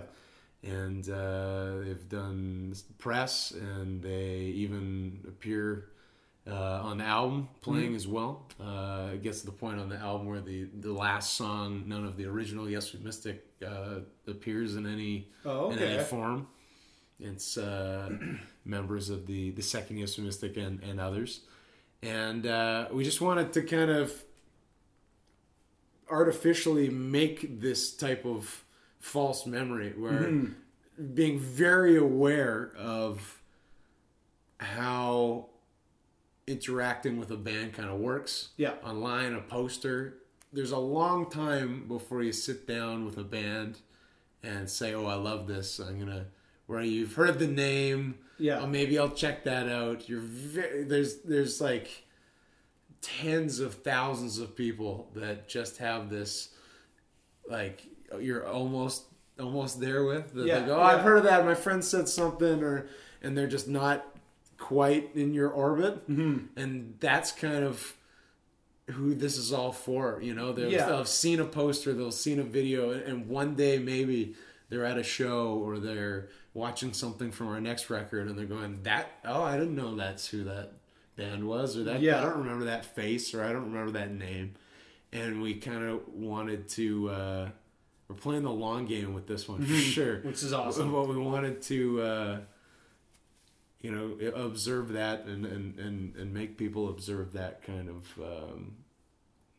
[0.80, 5.64] and uh, they've done press and they even appear
[6.46, 7.96] uh, on the album playing Mm-hmm.
[8.04, 8.32] as well.
[8.60, 12.06] Uh, it gets to the point on the album where the, the last song, none
[12.06, 15.14] of the original Yes We Mystic uh, appears in any
[15.46, 16.48] Oh, in any form.
[17.20, 18.10] It's uh,
[18.66, 21.32] members of the the second Yes We Mystic and, and others,
[22.04, 24.12] and uh, we just wanted to kind of
[26.10, 28.64] artificially make this type of
[29.00, 31.14] false memory where Mm-hmm.
[31.14, 33.42] being very aware of
[34.58, 35.48] how
[36.46, 38.74] interacting with a band kind of works Yeah.
[38.84, 40.16] online a poster
[40.52, 43.80] there's a long time before you sit down with a band
[44.44, 46.26] and say oh i love this i'm gonna
[46.68, 48.60] where you've heard the name Yeah.
[48.60, 50.10] oh, maybe i'll check that out.
[50.10, 52.04] You're very there's there's like
[53.02, 56.50] tens of thousands of people that just have this
[57.50, 57.84] like
[58.20, 59.06] you're almost
[59.40, 60.34] almost there with.
[60.34, 61.46] That Yeah, they go oh i've heard of that.
[61.46, 62.90] My friend said something or
[63.22, 64.06] and they're just not
[64.58, 66.06] quite in your orbit.
[66.10, 66.60] Mm-hmm.
[66.60, 67.94] and that's kind of
[68.92, 70.52] who this is all for you know?
[70.52, 70.98] They'll, yeah.
[70.98, 74.36] have seen a poster they'll seen a video and one day maybe
[74.68, 78.80] they're at a show or they're watching something from our next record and they're going
[78.84, 80.72] that oh i didn't know that's who that
[81.16, 82.20] band was or that Yeah.
[82.20, 84.54] i don't remember that face or i don't remember that name
[85.12, 87.50] and we kind of wanted to uh
[88.08, 90.92] we're playing the long game with this one for sure Which is awesome.
[90.92, 92.40] but we wanted to uh
[93.82, 98.76] you know observe that and and and, and make people observe that kind of um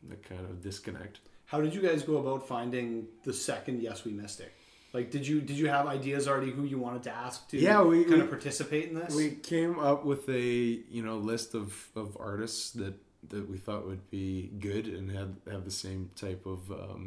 [0.09, 4.11] that kind of disconnect How did you guys go about finding the second Yes We
[4.13, 4.53] Mystic?
[4.95, 7.81] Like, did you did you have ideas already who you wanted to ask to Yeah,
[7.83, 9.13] we- kind we- of participate in this?
[9.13, 10.47] we came up with a
[10.95, 12.95] you know list of of artists that
[13.33, 17.03] that we thought would be good and had have the same type of um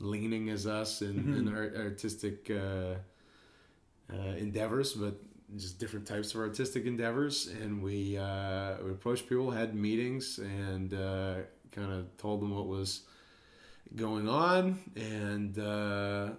[0.00, 2.94] leaning as us in, in our artistic uh,
[4.12, 5.14] uh, endeavors, but
[5.56, 10.88] just different types of artistic endeavors, and we uh, we approached people, had meetings, and
[10.94, 11.34] uh,
[11.70, 13.02] kind of told them what was
[13.94, 16.30] going on, and uh,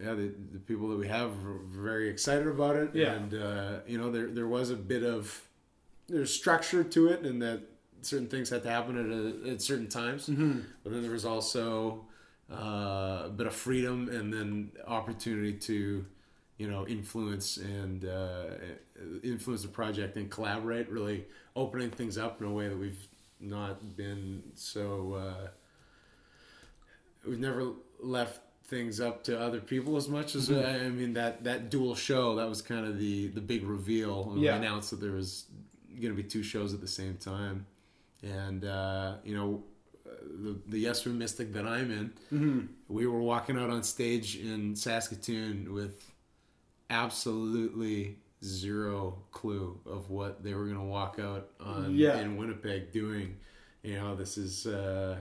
[0.00, 3.12] yeah, the, the people that we have were very excited about it, Yeah.
[3.14, 5.42] and uh, you know there there was a bit of
[6.08, 7.60] there's structure to it, and that
[8.02, 12.04] certain things had to happen at, a, at certain times, but then there was also
[12.52, 16.04] uh, a bit of freedom and then opportunity to
[16.58, 18.44] you know influence and uh,
[19.22, 21.24] influence the project and collaborate really
[21.56, 23.08] opening things up in a way that we've
[23.40, 25.48] not been so uh,
[27.26, 28.40] we've never left
[28.72, 32.48] things up to other people as much as I mean that that dual show that
[32.48, 34.52] was kind of the the big reveal when Yeah.
[34.52, 35.44] we announced that there was
[36.00, 37.66] going to be two shows at the same time
[38.22, 39.62] and uh, you know
[40.44, 41.90] the, the Yes We Mystic that I'm
[42.30, 46.10] in, we were walking out on stage in Saskatoon with
[46.88, 52.20] absolutely zero clue of what they were going to walk out on Yeah.
[52.20, 53.36] in Winnipeg doing.
[53.82, 55.18] You know, this is, uh,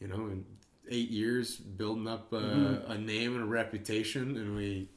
[0.00, 0.44] you know, in
[0.90, 4.88] eight years building up a, a name and a reputation, and we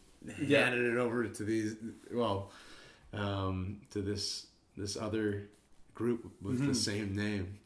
[0.45, 0.65] Yeah.
[0.65, 1.75] handed it over to these,
[2.11, 2.51] well,
[3.13, 5.47] um, to this this other
[5.93, 7.59] group with the same name,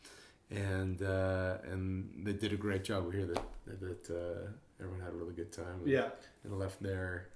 [0.52, 3.08] and uh, and they did a great job.
[3.08, 3.44] We hear that
[3.80, 5.82] that uh, everyone had a really good time.
[5.86, 6.10] Yeah.
[6.44, 7.30] and left there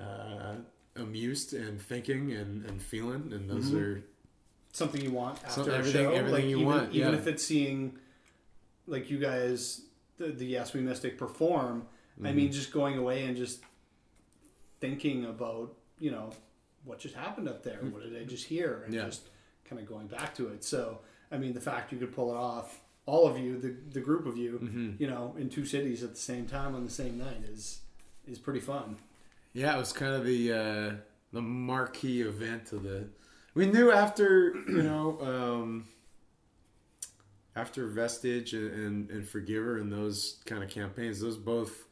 [0.00, 0.54] uh,
[0.96, 4.02] amused and thinking and, and feeling, and those are
[4.74, 6.10] Something you want after a everything- show.
[6.12, 7.18] everything like, you even, want, Even yeah.
[7.18, 7.98] if it's seeing,
[8.86, 9.82] like you guys,
[10.18, 11.86] the, the Yes We Mystic perform.
[12.22, 12.36] I Mm-hmm.
[12.36, 13.62] mean, just going away and just
[14.80, 16.30] thinking about, you know,
[16.84, 17.78] what just happened up there.
[17.78, 18.82] What did I just hear?
[18.84, 19.04] And Yeah.
[19.06, 19.28] just
[19.64, 20.64] kind of going back to it.
[20.64, 24.00] So, I mean, the fact you could pull it off, all of you, the, the
[24.00, 24.90] group of you, Mm-hmm.
[24.98, 27.80] you know, in two cities at the same time on the same night is
[28.26, 28.96] is pretty fun.
[29.52, 30.92] Yeah, it was kind of the uh,
[31.32, 33.08] the marquee event of the.
[33.54, 35.86] We knew after you know um,
[37.54, 41.86] after Vestige and, and, and Forgiver and those kind of campaigns, those both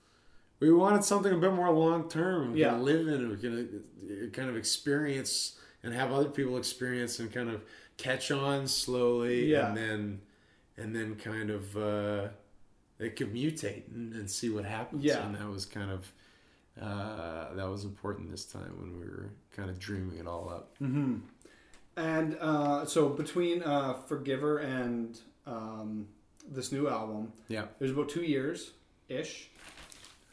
[0.60, 2.54] we wanted something a bit more long term.
[2.56, 2.76] Yeah.
[2.76, 7.32] live in and we can uh, kind of experience and have other people experience and
[7.32, 7.62] kind of
[7.96, 9.68] catch on slowly Yeah.
[9.68, 10.20] and then
[10.76, 12.28] and then kind of uh,
[12.98, 15.02] it could mutate and, and see what happens.
[15.04, 15.24] Yeah.
[15.26, 16.12] and that was kind of
[16.80, 20.74] uh, that was important this time when we were kind of dreaming it all up.
[21.96, 25.18] And uh, so between uh, Forgiver and
[25.50, 26.06] um,
[26.48, 28.70] this new album, Yeah, It was about two years
[29.08, 29.50] ish.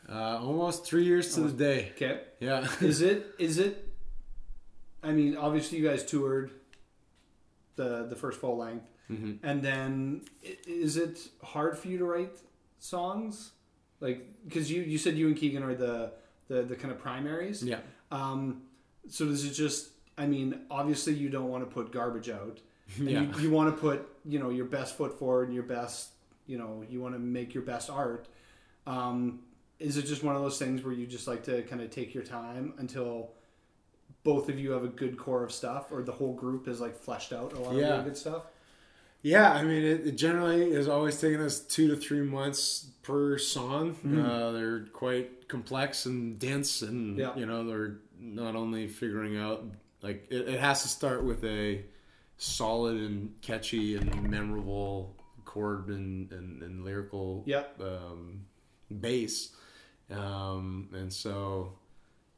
[0.09, 1.91] uh, almost three years to the day.
[1.95, 2.21] Okay.
[2.39, 3.35] Yeah, Is it?
[3.39, 3.73] Is it?
[5.03, 6.51] I mean, obviously, you guys toured
[7.75, 9.39] the the first full length, Mhm.
[9.43, 10.21] and then
[10.65, 12.35] is it hard for you to write
[12.79, 13.51] songs?
[13.99, 16.13] Like, because you you said you and Keegan are the
[16.47, 17.61] the, the kind of primaries.
[17.63, 18.61] yeah, Um,
[19.09, 19.89] so is it just?
[20.17, 22.59] I mean, obviously, you don't want to put garbage out.
[22.97, 23.21] And Yeah.
[23.21, 26.09] You, you want to put you know your best foot forward and your best
[26.45, 28.27] you know you want to make your best art.
[28.85, 29.39] Um,
[29.79, 32.13] is it just one of those things where you just like to kind of take
[32.13, 33.31] your time until
[34.23, 36.97] both of you have a good core of stuff, or the whole group is like
[36.97, 38.43] fleshed out a lot of really good stuff?
[39.21, 39.51] yeah.
[39.51, 43.95] I mean, it, it generally is always taking us two to three months per song.
[44.25, 47.35] Uh, they're quite complex and dense, and Yeah.
[47.35, 49.63] you know they're not only figuring out
[50.01, 51.83] like it, it has to start with a
[52.37, 57.63] solid and catchy and memorable chord and, and, and lyrical Yeah.
[57.81, 58.41] um,
[59.01, 59.53] bass.
[60.11, 61.73] Um, and so,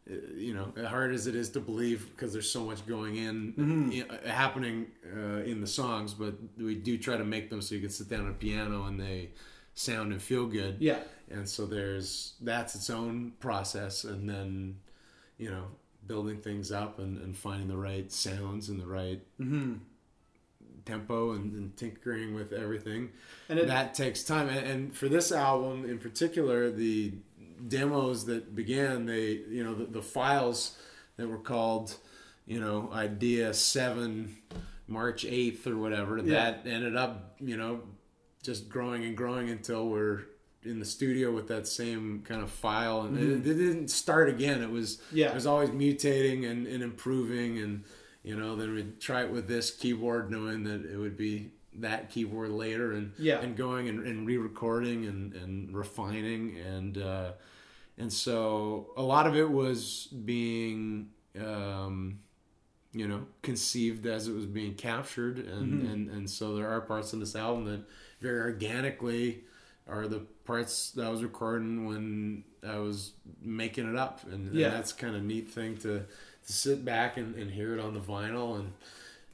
[0.10, 3.92] uh, you know, hard as it is to believe because there's so much going in,
[3.94, 7.76] i- uh, happening uh, in the songs, but we do try to make them so
[7.76, 9.30] you can sit down at a piano and they
[9.76, 10.78] sound and feel good.
[10.80, 14.78] Yeah, And so there's that's its own process, and then
[15.38, 15.66] you know
[16.08, 19.22] building things up and, and finding the right sounds and the right
[20.94, 23.10] tempo and, and tinkering with everything.
[23.50, 24.50] And it- that takes time.
[24.50, 27.14] And, and for this album in particular, the
[27.68, 30.78] demos that began, they you know the, the files
[31.18, 31.96] that were called
[32.46, 34.38] you know idea seven
[34.88, 36.52] March eighth or whatever Yeah.
[36.52, 37.82] that ended up you know
[38.44, 40.22] just growing and growing until we're
[40.64, 44.62] in the studio with that same kind of file and it, it didn't start again
[44.64, 45.18] it was Mm-hmm.
[45.18, 45.30] Yeah.
[45.30, 47.84] it was always mutating and, and improving and
[48.30, 51.52] you know then we'd try it with this keyboard knowing that it would be
[51.88, 53.40] that keyboard later and Yeah.
[53.44, 56.58] and going and, and re-recording and, and refining.
[56.76, 57.32] And uh,
[57.98, 61.10] and so a lot of it was being
[61.40, 62.20] um,
[62.92, 65.38] you know conceived as it was being captured.
[65.40, 67.82] And, and and so there are parts in this album that
[68.20, 69.44] very organically
[69.88, 74.16] are the parts that I was recording when I was making it up.
[74.32, 76.04] And, and that's kind of neat thing to
[76.50, 78.74] sit back and, and hear it on the vinyl and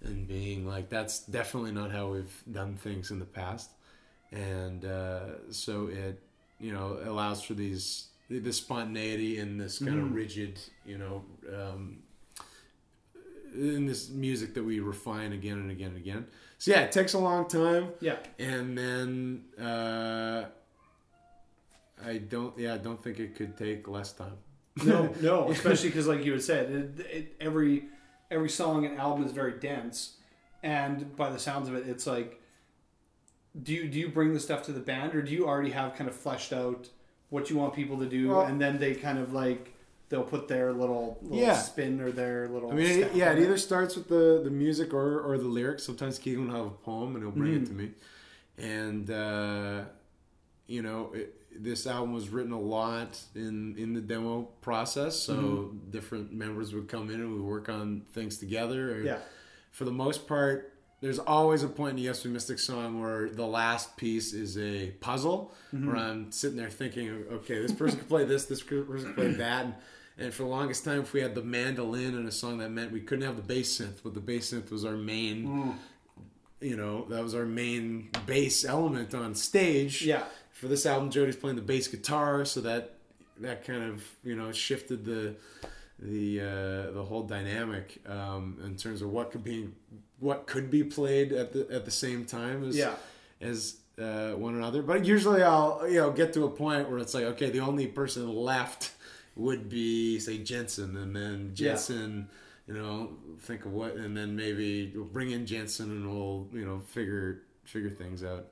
[0.03, 3.72] and being like that's definitely not how we've done things in the past.
[4.32, 6.22] And uh, so it
[6.59, 11.99] you know allows for these the spontaneity and this kind of rigid you know um,
[13.53, 16.28] in this music that we refine again and again and again.
[16.57, 17.89] So yeah it takes a long time.
[18.01, 18.18] Yeah.
[18.38, 20.45] and then uh,
[22.05, 24.38] I don't yeah I don't think it could take less time
[24.84, 27.86] No, no, especially because, like you had said, it, it, every
[28.30, 30.17] every song and album is very dense,
[30.63, 32.41] and by the sounds of it, it's like,
[33.61, 35.95] do you do you bring the stuff to the band, or do you already have
[35.95, 36.89] kind of fleshed out
[37.30, 39.71] what you want people to do, Well- and then they kind of like
[40.09, 41.57] they'll put their little, little Yeah.
[41.57, 42.71] spin or their little.
[42.71, 45.84] I mean, it, yeah, it either starts with the, the music or, or the lyrics.
[45.84, 47.89] Sometimes Keegan will have a poem and he'll bring it to me.
[48.59, 49.86] And, uh,
[50.67, 55.19] you know, it, this album was written a lot in, in the demo process.
[55.19, 55.91] So mm-hmm.
[55.91, 59.01] different members would come in and we work on things together.
[59.01, 59.17] Yeah.
[59.71, 63.29] For the most part, there's always a point in a Yes We Mystic song where
[63.29, 65.87] the last piece is a puzzle mm-hmm.
[65.87, 69.31] where I'm sitting there thinking, okay, this person could play this, this person could play
[69.33, 69.65] that.
[69.65, 69.75] And,
[70.17, 72.91] and for the longest time, if we had the mandolin in a song, that meant
[72.91, 75.75] we couldn't have the bass synth, but the bass synth was our main, mm.
[76.61, 80.01] you know, that was our main bass element on stage.
[80.01, 80.23] Yeah.
[80.55, 82.93] For this album, Jody's playing the bass guitar, so that
[83.41, 85.35] that kind of you know shifted the
[85.99, 89.67] the uh, the whole dynamic um, in terms of what could be
[90.19, 92.95] what could be played at the at the same time as Yeah.
[93.41, 94.81] as uh, one another.
[94.81, 97.87] But usually I'll you know get to a point where it's like okay, the only
[97.87, 98.91] person left
[99.35, 101.69] would be say Jensen, and then Yeah.
[101.71, 102.29] Jensen.
[102.67, 106.65] You know, think of what, and then maybe we'll bring in Jensen, and we'll you
[106.65, 108.47] know figure figure things out.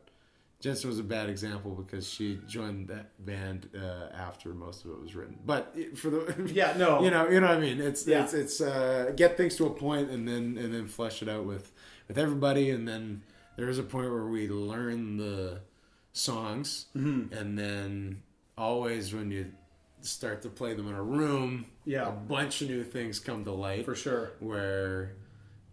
[0.64, 5.01] Jensen was a bad example because she joined that band uh, after most of it
[5.01, 5.38] was written.
[5.45, 7.03] But for the Yeah, no.
[7.03, 7.82] you know, you know what I mean.
[7.82, 8.24] It's Yeah.
[8.24, 11.43] it's it's uh, get things to a point and then and then flesh it out
[11.45, 11.72] with
[12.07, 13.24] with everybody, and then
[13.57, 15.59] there is a point where we learn the
[16.14, 17.34] songs, Mm-hmm.
[17.34, 18.22] and then
[18.57, 19.51] always when you
[20.01, 22.07] start to play them in a room, Yeah.
[22.07, 24.32] a bunch of new things come to light for sure.
[24.39, 25.16] where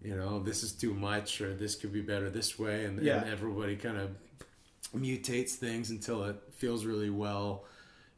[0.02, 3.20] you know this is too much or this could be better this way and, Yeah.
[3.22, 4.10] and everybody kind of
[4.94, 7.64] mutates things until it feels really well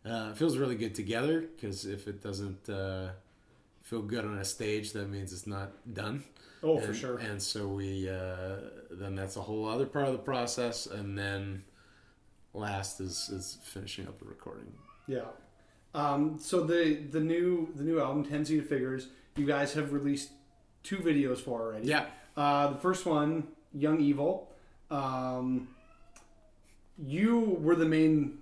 [0.05, 3.09] uh, feels really good together because if it doesn't uh,
[3.83, 6.25] feel good on a stage that means it's not done
[6.65, 7.19] Oh, and, for sure.
[7.19, 8.57] and so we uh,
[8.91, 11.65] then that's a whole other part of the process and then
[12.55, 14.73] last is is finishing up the recording
[15.07, 15.25] Yeah.
[15.95, 20.31] Um, so the the new the new album Ten Seated Figures, you guys have released
[20.83, 21.87] two videos for already.
[21.89, 22.07] yeah
[22.37, 24.49] Uh, the first one, Young Evil.
[24.91, 25.69] Um,
[27.05, 28.39] you were the main.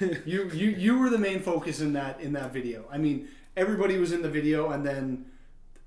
[0.00, 2.84] you, you you were the main focus in that in that video.
[2.90, 5.26] I mean, everybody was in the video, and then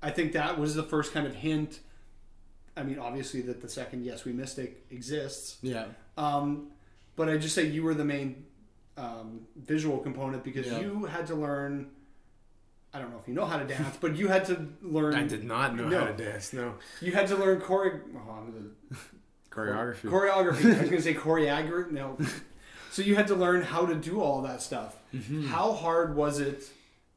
[0.02, 1.80] I think that was the first kind of hint.
[2.76, 5.86] I mean, obviously that the second Yes We Mystic" exists, yeah
[6.18, 6.68] um,
[7.16, 8.44] but I just say you were the main
[8.96, 10.80] um, visual component because Yeah.
[10.80, 11.90] you had to learn.
[12.92, 15.14] I don't know if you know how to dance, but you had to learn.
[15.14, 16.00] I did not know No.
[16.00, 18.02] how to dance no You had to learn chore.
[18.16, 18.44] Oh,
[19.54, 20.76] choreography choreography.
[20.76, 21.90] I was gonna say choreography.
[21.92, 22.18] No.
[22.90, 24.96] So you had to learn how to do all that stuff.
[25.14, 25.46] Mm-hmm.
[25.46, 26.64] How hard was it?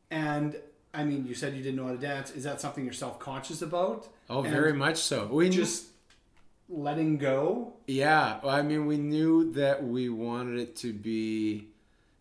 [0.10, 0.56] And
[0.94, 2.32] I mean, you said you didn't know how to dance.
[2.32, 4.08] Is that something you're self conscious about?
[4.30, 5.88] oh And very much so we knew- Just
[6.70, 7.74] letting go.
[7.88, 11.68] Yeah, well, I mean, we knew that we wanted it to be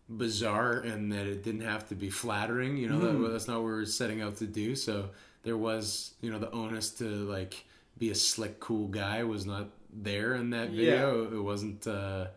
[0.09, 2.77] bizarre and that it didn't have to be flattering.
[2.77, 4.75] You know, that, that's not what we were setting out to do.
[4.75, 5.09] So
[5.43, 7.65] there was, you know, the onus to like
[7.97, 9.69] be a slick, cool guy was not
[10.03, 11.23] there in that video.
[11.25, 12.27] It wasn't, uh,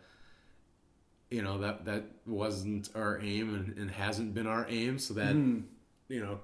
[1.29, 4.99] you know, that that wasn't our aim and, and hasn't been our aim.
[4.99, 6.39] So that you know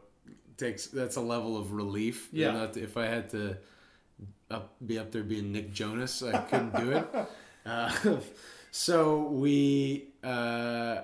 [0.57, 2.29] takes that's a level of relief.
[2.31, 2.51] Yeah.
[2.51, 3.57] Not, if I had to
[4.49, 6.23] up, be up there being Nick Jonas.
[6.23, 7.07] I couldn't do it.
[7.67, 7.91] Uh,
[8.71, 11.01] so we, uh,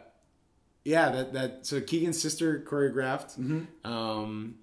[0.85, 3.37] yeah, that that so Keegan's sister choreographed.
[3.83, 4.55] Um,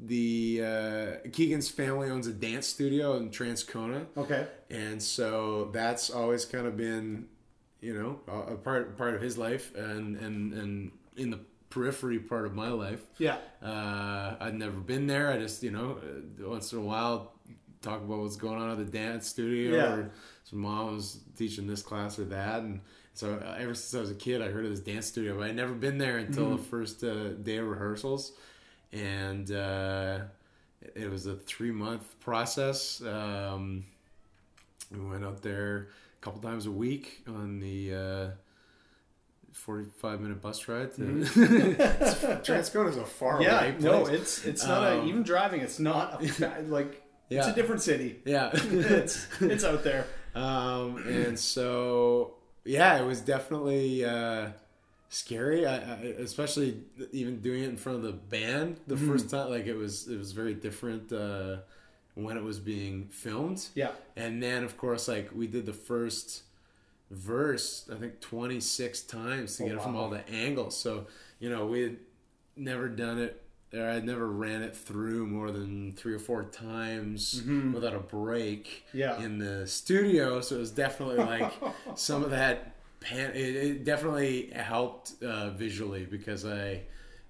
[0.00, 4.46] the uh, Keegan's family owns a dance studio in Transcona, Okay.
[4.70, 7.26] and so that's always kind of been,
[7.80, 12.46] you know, a part part of his life, and and and in the periphery part
[12.46, 13.02] of my life.
[13.18, 13.36] Yeah.
[13.62, 15.30] Uh, I'd never been there.
[15.30, 17.32] I just, you know, uh, once in a while
[17.82, 19.92] talk about what's going on at the dance studio Yeah.
[19.94, 20.10] or
[20.44, 22.62] some mom was teaching this class or that.
[22.62, 22.80] And
[23.14, 25.46] so uh, ever since I was a kid, I heard of this dance studio, but
[25.48, 28.32] I'd never been there until the first uh, day of rehearsals.
[28.92, 30.20] And uh,
[30.94, 33.02] it was a three month process.
[33.02, 33.84] Um,
[34.90, 35.88] we went out there
[36.20, 38.30] a couple times a week on the uh,
[39.52, 41.82] 45 minute bus ride to Mm-hmm.
[42.52, 43.82] Transcona is a far yeah, away place.
[43.82, 45.60] no, it's it's not a, Um, even driving.
[45.60, 48.20] It's not a fa- like it's a different city.
[48.24, 48.50] yeah.
[48.54, 50.06] It's it's out there.
[50.34, 52.34] Um, and so,
[52.64, 54.50] yeah, it was definitely uh,
[55.08, 55.66] scary.
[55.66, 56.80] I, I, especially
[57.12, 59.08] even doing it in front of the band the Mm-hmm.
[59.10, 59.50] first time.
[59.50, 61.56] Like it was, it was very different uh,
[62.14, 63.64] when it was being filmed.
[63.74, 66.42] Yeah, And then, of course, like we did the first
[67.10, 70.76] verse, I think twenty six times to Oh, get it from all the angles.
[70.76, 71.06] So
[71.40, 71.96] you know, we had
[72.56, 73.42] never done it.
[73.74, 77.42] Or I'd never ran it through more than three or four times
[77.74, 78.98] without a break Mm-hmm.
[78.98, 79.22] Yeah.
[79.22, 80.40] in the studio.
[80.40, 81.52] So it was definitely like
[81.94, 83.30] some of that pan.
[83.34, 86.82] It, it definitely helped uh, visually because I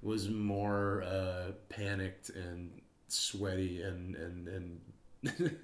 [0.03, 2.71] was more uh, panicked and
[3.09, 4.81] sweaty and and and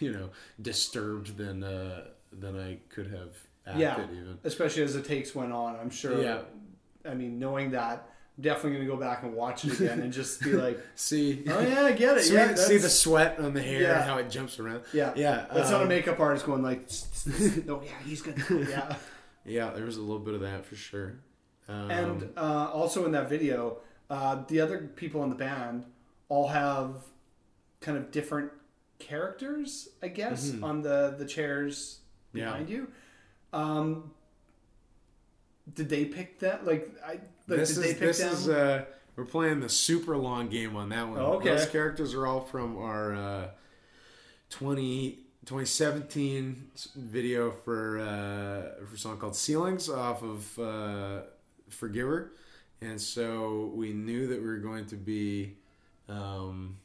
[0.00, 0.30] you know
[0.60, 3.36] disturbed than uh, than I could have
[3.66, 4.04] acted yeah.
[4.04, 4.38] even.
[4.44, 6.22] Especially as the takes went on, I'm sure.
[6.22, 6.40] Yeah.
[7.04, 10.42] I mean, knowing that, I'm definitely gonna go back and watch it again and just
[10.42, 11.44] be like, See.
[11.48, 12.24] oh yeah, I get it.
[12.24, 14.00] See, yeah, see the sweat on the hair Yeah.
[14.00, 14.82] and how it jumps around.
[14.92, 16.88] yeah, Yeah, That's not a um, makeup artist going like,
[17.68, 18.96] oh yeah, he's gonna, yeah.
[19.48, 21.20] Yeah, there was a little bit of that for sure.
[21.68, 23.78] Um, And uh, also in that video,
[24.10, 25.84] uh, the other people in the band
[26.28, 27.02] all have
[27.80, 28.50] kind of different
[28.98, 32.00] characters, I guess, on the the chairs
[32.32, 32.46] Yeah.
[32.46, 32.88] behind you.
[33.52, 34.12] Um,
[35.74, 36.66] did they pick that?
[36.66, 38.32] Like, I like, this did they pick this them?
[38.32, 38.84] is uh,
[39.16, 41.18] we're playing the super long game on that one.
[41.18, 41.50] Oh, okay.
[41.50, 43.48] Those characters are all from our uh,
[44.50, 45.18] 20,
[45.48, 51.20] 2017 video for uh, for a song called Ceilings off of uh,
[51.70, 52.32] Forgiver,
[52.82, 55.56] and so we knew that we were going to be.
[56.08, 56.76] Um,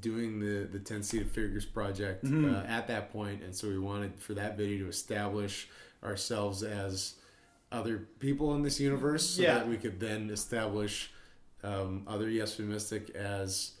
[0.00, 2.54] doing the the 10 seated figures project Mm-hmm.
[2.54, 5.68] uh, at that point and so we wanted for that video to establish
[6.04, 7.14] ourselves as
[7.72, 9.54] other people in this universe so Yeah.
[9.54, 11.10] that we could then establish
[11.64, 13.72] um, other yes we mystic as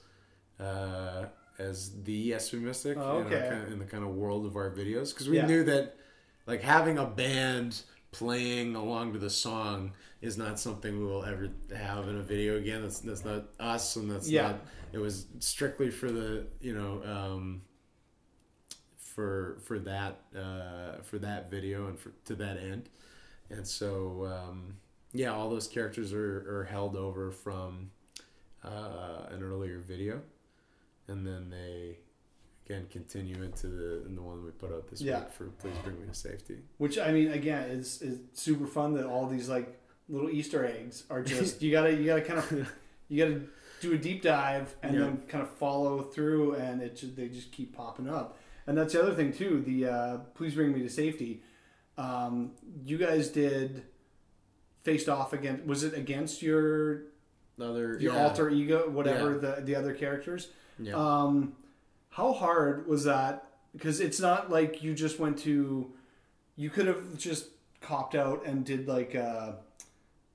[0.60, 1.26] uh,
[1.62, 5.12] as the mystic Oh, in, kind of- in the kind of world of our videos
[5.14, 5.46] because we Yeah.
[5.46, 5.96] knew that
[6.46, 11.48] like having a band playing along to the song is not something we will ever
[11.74, 14.42] have in a video again that's that's not us and that's Yeah.
[14.48, 14.60] not
[14.92, 17.62] it was strictly for the you know um,
[18.96, 22.88] for for that uh, for that video and for to that end
[23.50, 24.76] and so um,
[25.12, 27.90] yeah all those characters are, are held over from
[28.64, 30.20] uh, an earlier video
[31.08, 31.98] and then they
[32.66, 35.20] again continue into the in the one we put out this Yeah.
[35.20, 38.94] week for please bring me to safety Which I mean, again, is is super fun
[38.94, 39.78] that all these like
[40.08, 42.72] little Easter eggs are just you gotta you gotta kind of
[43.08, 43.40] you gotta
[43.80, 45.00] do a deep dive and Yeah.
[45.00, 48.38] then kind of follow through, and it just, they just keep popping up.
[48.68, 49.60] And that's the other thing too.
[49.66, 51.42] The uh, please bring me to safety.
[51.98, 52.52] Um,
[52.84, 53.82] you guys did
[54.84, 55.64] faced off against.
[55.66, 57.02] Was it against your
[57.58, 58.22] Another your yeah.
[58.24, 59.56] alter ego, whatever Yeah.
[59.56, 60.48] the the other characters?
[60.84, 60.94] Yeah.
[60.96, 61.54] Um,
[62.10, 63.46] how hard was that?
[63.72, 65.90] Because it's not like you just went to.
[66.56, 67.46] You could have just
[67.80, 69.56] copped out and did like a,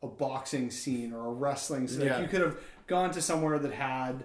[0.02, 2.08] a boxing scene or a wrestling scene.
[2.10, 4.24] Like you could have gone to somewhere that had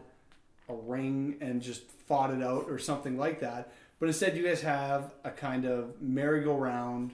[0.69, 3.73] a ring and just fought it out or something like that.
[4.01, 7.13] But instead, you guys have a kind of merry-go-round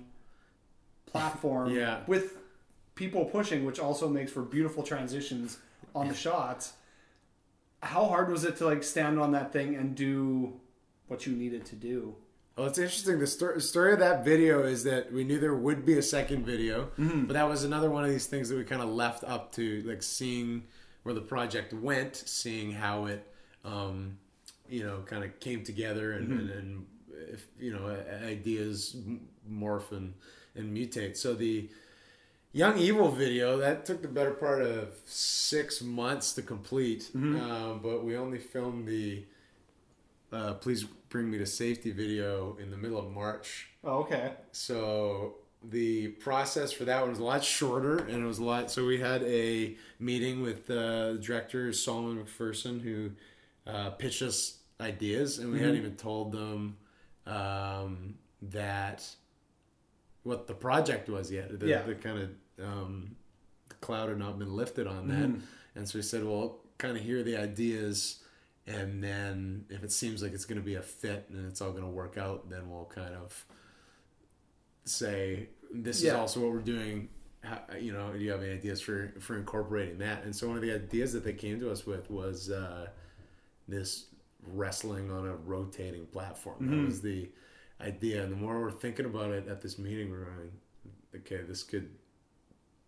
[1.07, 2.01] platform Yeah.
[2.07, 2.37] with
[2.95, 5.59] people pushing, which also makes for beautiful transitions
[5.95, 6.75] on the shots.
[7.83, 10.61] How hard was it to like stand on that thing and do
[11.07, 12.17] what you needed to do?
[12.57, 13.21] Well, it's interesting.
[13.21, 16.45] The story, story of that video is that we knew there would be a second
[16.45, 17.27] video, Mm-hmm.
[17.27, 19.83] but that was another one of these things that we kind of left up to,
[19.83, 20.65] like seeing
[21.05, 23.25] where the project went, seeing how it,
[23.65, 24.19] um,
[24.69, 26.39] you know, kind of came together, and, Mm-hmm.
[26.41, 26.87] and, and
[27.33, 28.97] if you know, ideas
[29.49, 30.15] morph and,
[30.57, 31.17] and mutate.
[31.17, 31.69] So the
[32.53, 37.41] Young Evil video that took the better part of six months to complete, Mm-hmm.
[37.41, 39.25] um, but we only filmed the
[40.33, 43.69] uh, "Please Bring Me to Safety" video in the middle of March.
[43.85, 44.33] Oh, okay.
[44.53, 48.71] So the process for that one was a lot shorter, and it was a lot.
[48.71, 53.11] So we had a meeting with uh, the director Solomon McPherson, who
[53.67, 56.77] uh, pitched us ideas, and we hadn't even told them
[57.27, 59.05] um, that
[60.29, 61.59] what the project was yet.
[61.59, 61.83] The, Yeah.
[61.83, 62.31] the kind of
[62.67, 63.17] um,
[63.81, 65.31] cloud had not been lifted on that,
[65.75, 68.23] and so we said, "Well, kind of hear the ideas."
[68.67, 71.71] And then, if it seems like it's going to be a fit and it's all
[71.71, 73.47] going to work out, then we'll kind of
[74.85, 77.09] say this is also what we're doing
[77.43, 80.57] how, you know do you have any ideas for for incorporating that and so one
[80.57, 82.87] of the ideas that they came to us with was uh,
[83.69, 84.07] this
[84.55, 87.29] wrestling on a rotating platform that was the
[87.81, 90.51] idea and the more we're thinking about it at this meeting we're going
[91.17, 91.89] okay this could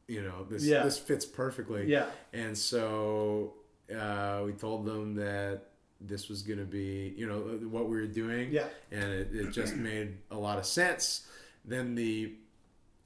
[0.08, 0.82] you know this Yeah.
[0.82, 2.06] this fits perfectly Yeah.
[2.32, 3.54] and so
[3.94, 5.62] uh, we told them that
[6.00, 7.38] this was going to be you know
[7.68, 8.66] what we were doing Yeah.
[8.90, 11.26] and it, it just made a lot of sense
[11.64, 12.34] then the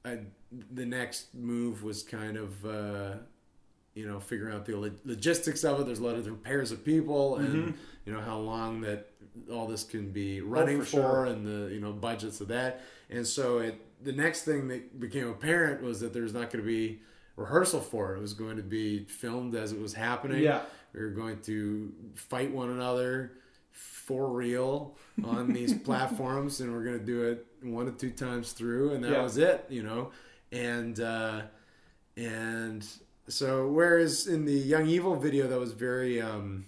[0.04, 0.16] uh,
[0.72, 3.14] the next move was kind of uh,
[3.94, 6.84] you know figuring out the logistics of it there's a lot of different pairs of
[6.84, 7.74] people and
[8.04, 9.10] you know how long that
[9.52, 11.24] all this can be running for for, sure.
[11.26, 15.28] and the you know budgets of that and so it the next thing that became
[15.28, 17.00] apparent was that there's not going to be
[17.36, 20.62] rehearsal for it it was going to be filmed as it was happening Yeah.
[20.92, 23.32] we were going to fight one another
[23.72, 28.52] for real on these platforms and we're going to do it one or two times
[28.52, 29.22] through and that Yeah.
[29.22, 30.10] was it you know
[30.52, 31.42] and uh
[32.16, 32.86] and
[33.28, 36.64] so whereas in the young evil video that was very um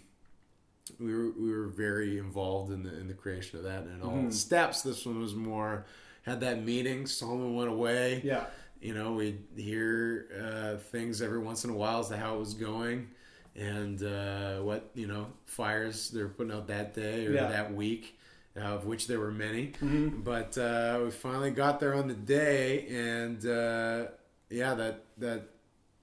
[1.00, 4.11] we were we were very involved in the in the creation of that and all
[4.12, 4.28] Mm-hmm.
[4.28, 5.84] the steps this one was more
[6.22, 8.44] had that meeting Solomon went away Yeah.
[8.80, 12.38] you know we'd hear uh, things every once in a while as to how it
[12.38, 13.09] was going
[13.54, 17.48] and uh, what you know fires they're putting out that day or Yeah.
[17.48, 18.18] that week
[18.57, 20.20] uh, of which there were many Mm-hmm.
[20.22, 24.07] but uh, we finally got there on the day and uh,
[24.50, 25.48] yeah that that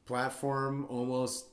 [0.06, 1.46] platform almost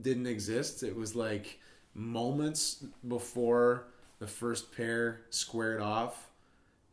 [0.00, 1.58] didn't exist it was like
[1.94, 3.88] moments before
[4.18, 6.30] the first pair squared off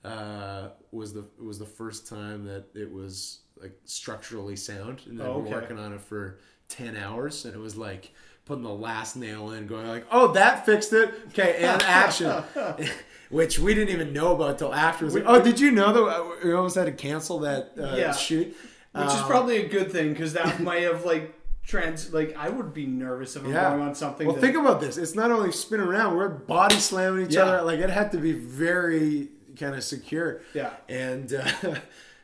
[0.03, 5.27] uh, was the was the first time that it was like structurally sound, and then
[5.27, 5.51] Oh, we're okay.
[5.51, 6.39] working on it for
[6.69, 8.13] ten hours, and it was like
[8.45, 12.31] putting the last nail in, going like, "Oh, that fixed it." Okay, and action,
[13.29, 15.15] which we didn't even know about till afterwards.
[15.15, 18.13] Like, oh, did you know that we almost had to cancel that uh, Yeah.
[18.13, 18.55] shoot?
[18.93, 21.33] Which is Um, probably a good thing because that might have like
[21.63, 23.69] trans like I would be nervous if I'm Yeah.
[23.69, 24.25] going on something.
[24.27, 24.97] Well, that, think about this.
[24.97, 27.43] It's not only spinning around; we're body slamming each Yeah.
[27.43, 27.61] other.
[27.63, 30.41] Like it had to be very kind of secure.
[30.53, 30.71] Yeah.
[30.87, 31.45] And uh,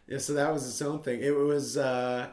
[0.08, 1.22] yeah, so that was its own thing.
[1.22, 2.28] It was, uh,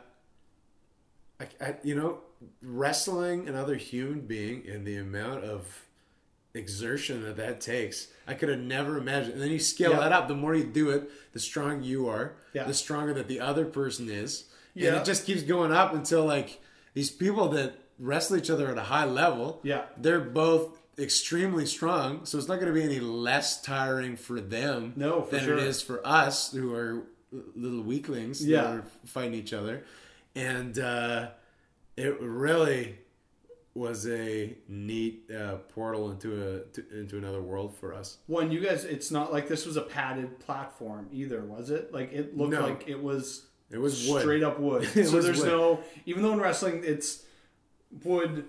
[1.40, 2.20] I, I, you know,
[2.62, 5.86] wrestling another human being and the amount of
[6.54, 8.08] exertion that that takes.
[8.26, 9.34] I could have never imagined.
[9.34, 10.00] And then you scale Yeah.
[10.00, 10.28] that up.
[10.28, 12.34] The more you do it, the stronger you are.
[12.52, 12.64] Yeah.
[12.64, 14.44] The stronger that the other person is.
[14.74, 15.00] And Yeah.
[15.00, 16.60] it just keeps going up until like
[16.94, 19.60] these people that wrestle each other at a high level.
[19.62, 19.84] Yeah.
[19.96, 24.92] They're both extremely strong, so it's not going to be any less tiring for them
[24.94, 25.56] No, for than sure.
[25.56, 27.04] it is for us who are
[27.56, 28.62] little weaklings Yeah.
[28.62, 29.84] that are fighting each other.
[30.34, 31.30] And uh,
[31.96, 32.98] it really
[33.74, 38.18] was a neat uh, portal into a to, into another world for us.
[38.26, 41.92] when you guys, it's not like this was a padded platform either, was it?
[41.92, 42.60] Like it looked No.
[42.66, 44.20] like it was It was wood.
[44.22, 44.82] straight up wood.
[44.94, 45.46] It so was there's wood.
[45.46, 47.24] no, even though in wrestling it's
[48.04, 48.44] wood,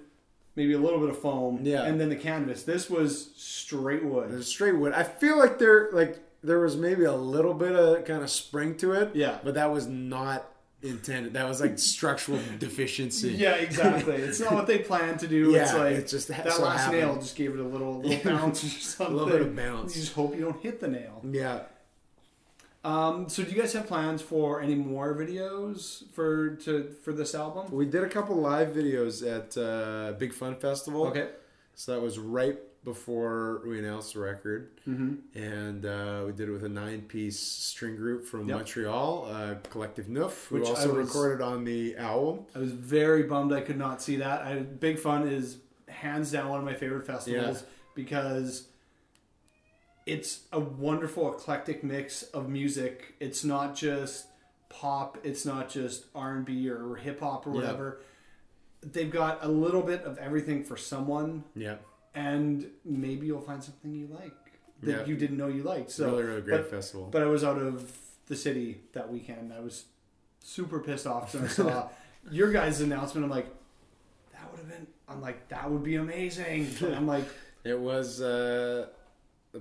[0.56, 1.84] maybe a little bit of foam, Yeah.
[1.84, 2.64] and then the canvas.
[2.64, 4.30] This was straight wood.
[4.32, 4.94] There's straight wood.
[4.94, 8.76] I feel like there like there was maybe a little bit of kind of spring
[8.78, 9.16] to it.
[9.16, 9.38] Yeah.
[9.44, 10.46] But that was not
[10.84, 11.34] intended.
[11.34, 13.30] That was like structural deficiency.
[13.38, 14.16] Yeah, exactly.
[14.16, 15.56] It's not what they planned to do.
[15.56, 17.02] it's Yeah, like it just ha- that so last happened.
[17.02, 19.16] nail just gave it a little little bounce or something.
[19.16, 19.96] A little bit of bounce.
[19.96, 21.22] You just hope you don't hit the nail.
[21.30, 21.62] Yeah.
[22.86, 27.34] Um, so do you guys have plans for any more videos for to for this
[27.34, 27.72] album?
[27.72, 31.08] We did a couple live videos at uh, Big Fun Festival.
[31.08, 31.30] Okay.
[31.76, 34.72] So that was right before we announced the record.
[34.88, 35.38] Mm-hmm.
[35.38, 38.58] And uh, we did it with a nine piece string group from Yep.
[38.58, 42.46] Montreal, uh, Collectif9, who Which also was- recorded on the album.
[42.56, 44.42] I was very bummed I could not see that.
[44.42, 45.58] I, Big Fun is
[45.88, 47.68] hands down one of my favorite festivals Yeah.
[47.96, 48.68] because
[50.06, 53.14] it's a wonderful eclectic mix of music.
[53.20, 54.26] It's not just
[54.70, 55.18] pop.
[55.24, 58.02] It's not just R and B or hip hop or whatever.
[58.82, 61.76] They've got a little bit of everything for someone, Yeah.
[62.16, 64.34] And maybe you'll find something you like
[64.82, 65.06] that Yeah.
[65.06, 65.92] you didn't know you liked.
[65.92, 67.08] So, really, really great but- festival.
[67.12, 67.92] but I was out of
[68.28, 69.52] the city that weekend.
[69.54, 69.86] I was
[70.40, 71.90] super pissed off when I saw
[72.32, 73.26] your guys' announcement.
[73.26, 73.48] I'm like,
[74.34, 74.88] that would have been.
[75.08, 76.70] I'm like, that would be amazing.
[76.80, 77.26] But I'm like,
[77.64, 78.88] It was uh,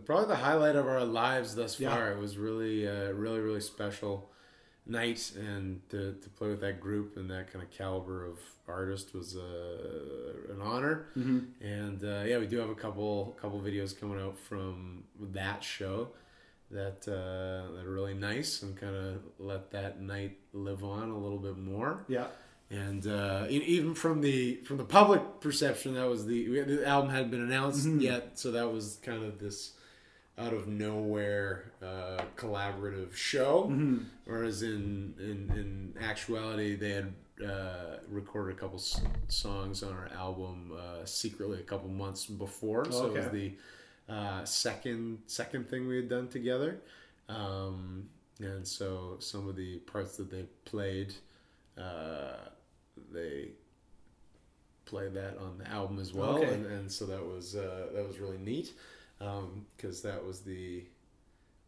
[0.05, 1.95] probably the highlight of our lives thus Yeah.
[1.95, 2.13] far.
[2.13, 4.31] It was really, uh, really, really special
[4.87, 9.15] night, and to, to play with that group and that kind of caliber of artist
[9.15, 11.07] was uh, an honor.
[11.61, 16.09] And uh, yeah, we do have a couple couple videos coming out from that show
[16.71, 21.19] that uh, that are really nice and kind of let that night live on a
[21.19, 22.05] little bit more.
[22.09, 22.27] Yeah,
[22.71, 27.31] and uh, even from the from the public perception, that was the, the album hadn't
[27.31, 29.73] been announced yet, so that was kind of this
[30.39, 33.65] out of nowhere uh, collaborative show.
[34.25, 37.13] Whereas in, in in actuality, they had
[37.45, 42.91] uh, recorded a couple s- songs on our album uh, secretly a couple months before,
[42.91, 43.53] so it was the
[44.09, 46.81] uh, second second thing we had done together.
[47.29, 48.09] Um,
[48.41, 51.15] and so some of the parts that they played
[51.79, 52.37] uh,
[53.13, 53.49] they
[54.85, 56.53] played that on the album as well, Okay.
[56.53, 58.73] and, and so that was uh, that was really neat
[59.77, 60.85] because that was the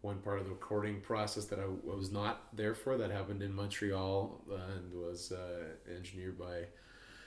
[0.00, 3.54] one part of the recording process that I was not there for that happened in
[3.54, 5.64] Montreal uh, and was uh,
[5.96, 6.66] engineered by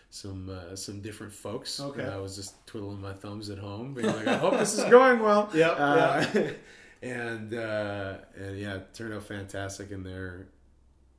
[0.09, 1.79] some uh, some different folks.
[1.79, 2.03] Okay.
[2.03, 4.83] And I was just twiddling my thumbs at home, being like, I hope this is
[4.89, 5.49] going well.
[5.53, 6.25] Yep, Uh,
[7.01, 10.47] and uh, and yeah, it turned out fantastic, and they're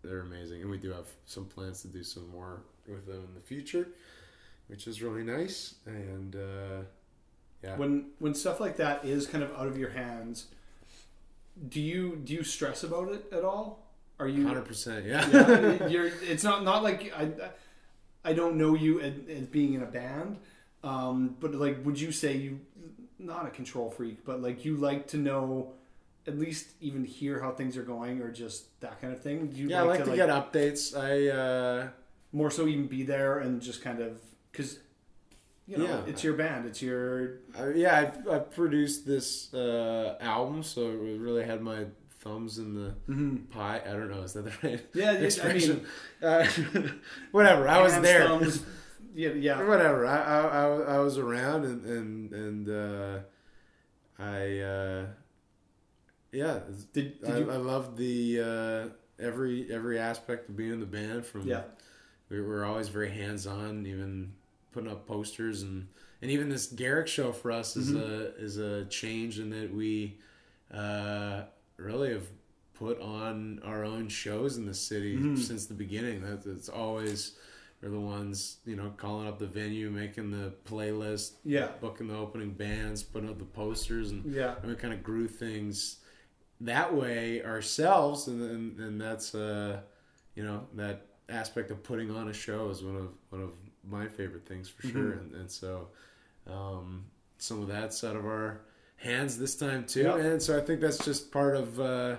[0.03, 3.35] they're amazing, and we do have some plans to do some more with them in
[3.35, 3.89] the future,
[4.69, 5.75] which is really nice.
[5.87, 6.83] And uh,
[7.63, 10.47] yeah, When when stuff like that is kind of out of your hands,
[11.69, 13.87] do you do you stress about it at all?
[14.21, 15.29] Are you hundred percent, yeah.
[15.29, 16.11] yeah, you're.
[16.23, 17.31] It's not not like I.
[18.25, 20.39] I don't know you as, as being in a band,
[20.83, 22.61] um, but like, would you say you
[23.19, 25.73] not a control freak, but like you like to know
[26.27, 29.49] at least even hear how things are going or just that kind of thing?
[29.49, 30.97] Do you yeah, I like to, get updates.
[30.97, 31.89] I uh,
[32.33, 34.21] more so even be there and just kind of
[34.53, 34.79] because
[35.69, 36.01] you know Yeah.
[36.07, 41.21] it's your band, it's your I, yeah, I've, I've produced this uh, album, so it
[41.21, 41.87] really had my
[42.21, 42.95] thumbs in the
[43.51, 43.81] pie.
[43.87, 45.87] I don't know, is that the right Yeah, yeah, I expression?
[46.23, 46.47] uh,
[47.33, 47.69] whatever.
[47.69, 48.27] I was there.
[48.27, 48.65] thumbs,
[49.15, 49.63] yeah, yeah.
[49.67, 50.07] Whatever.
[50.07, 53.19] I, I, I, I was around, and and and uh,
[54.19, 55.07] I uh,
[56.33, 56.61] yeah.
[56.93, 57.51] Did, did I, you?
[57.51, 61.25] I loved the uh, every every aspect of being in the band.
[61.27, 61.63] From yeah,
[62.29, 64.33] we were always very hands on, even
[64.73, 65.89] putting up posters and
[66.21, 68.41] and even this Garrick show for us is Mm-hmm.
[68.41, 70.19] a is a change in that we
[70.73, 71.43] uh,
[71.77, 72.27] really have
[72.75, 75.37] put on our own shows in the city Mm-hmm.
[75.37, 76.23] since the beginning.
[76.23, 77.33] That it's always
[77.83, 82.17] we're the ones you know calling up the venue, making the playlist, yeah, booking the
[82.17, 84.55] opening bands, putting up the posters, and yeah.
[84.63, 85.99] and we kind of grew things
[86.61, 89.79] that way ourselves and and, and that's uh
[90.35, 93.51] you know that aspect of putting on a show is one of one of
[93.91, 95.19] my favorite things for sure Mm-hmm.
[95.21, 95.89] and, and so
[96.47, 97.05] um
[97.39, 98.61] some of that's out of our
[98.97, 100.17] hands this time too Yeah.
[100.17, 102.17] and so i think that's just part of uh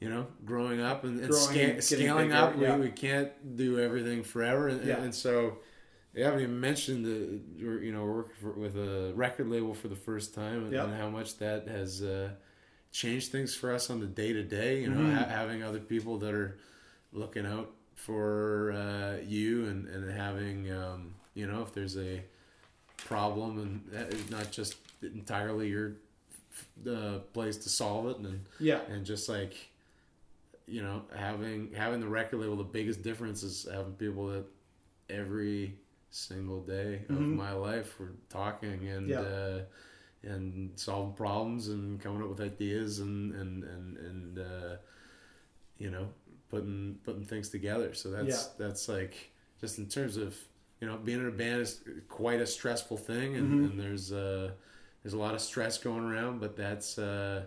[0.00, 2.76] you know growing up and, and Growing, sca- scaling bigger, up yeah.
[2.76, 5.02] we, we can't do everything forever and, Yeah.
[5.02, 5.58] and so
[6.14, 7.40] we haven't even mentioned the
[7.84, 10.84] you know we're working for, with a record label for the first time and, Yeah.
[10.84, 12.30] and how much that has uh,
[12.92, 14.82] changed things for us on the day to day.
[14.82, 15.14] You know, Mhm.
[15.16, 16.56] ha- having other people that are
[17.12, 22.22] looking out for uh, you and and having um, you know if there's a
[22.96, 25.92] problem and that is not just entirely your
[26.88, 29.54] uh, place to solve it and Yeah, and just like
[30.66, 34.44] you know having having the record label the biggest difference is having people that
[35.10, 35.74] every
[36.10, 37.36] single day of Mhm.
[37.36, 39.20] my life we're talking and Yeah.
[39.20, 39.60] uh,
[40.22, 44.76] and solving problems and coming up with ideas and and and, and uh,
[45.78, 46.08] you know
[46.54, 49.14] putting putting things together so that's that's like
[49.60, 50.36] just in terms of
[50.80, 53.64] you know being in a band is quite a stressful thing and, Mhm.
[53.70, 54.50] and there's uh
[55.02, 57.42] there's a lot of stress going around but that's uh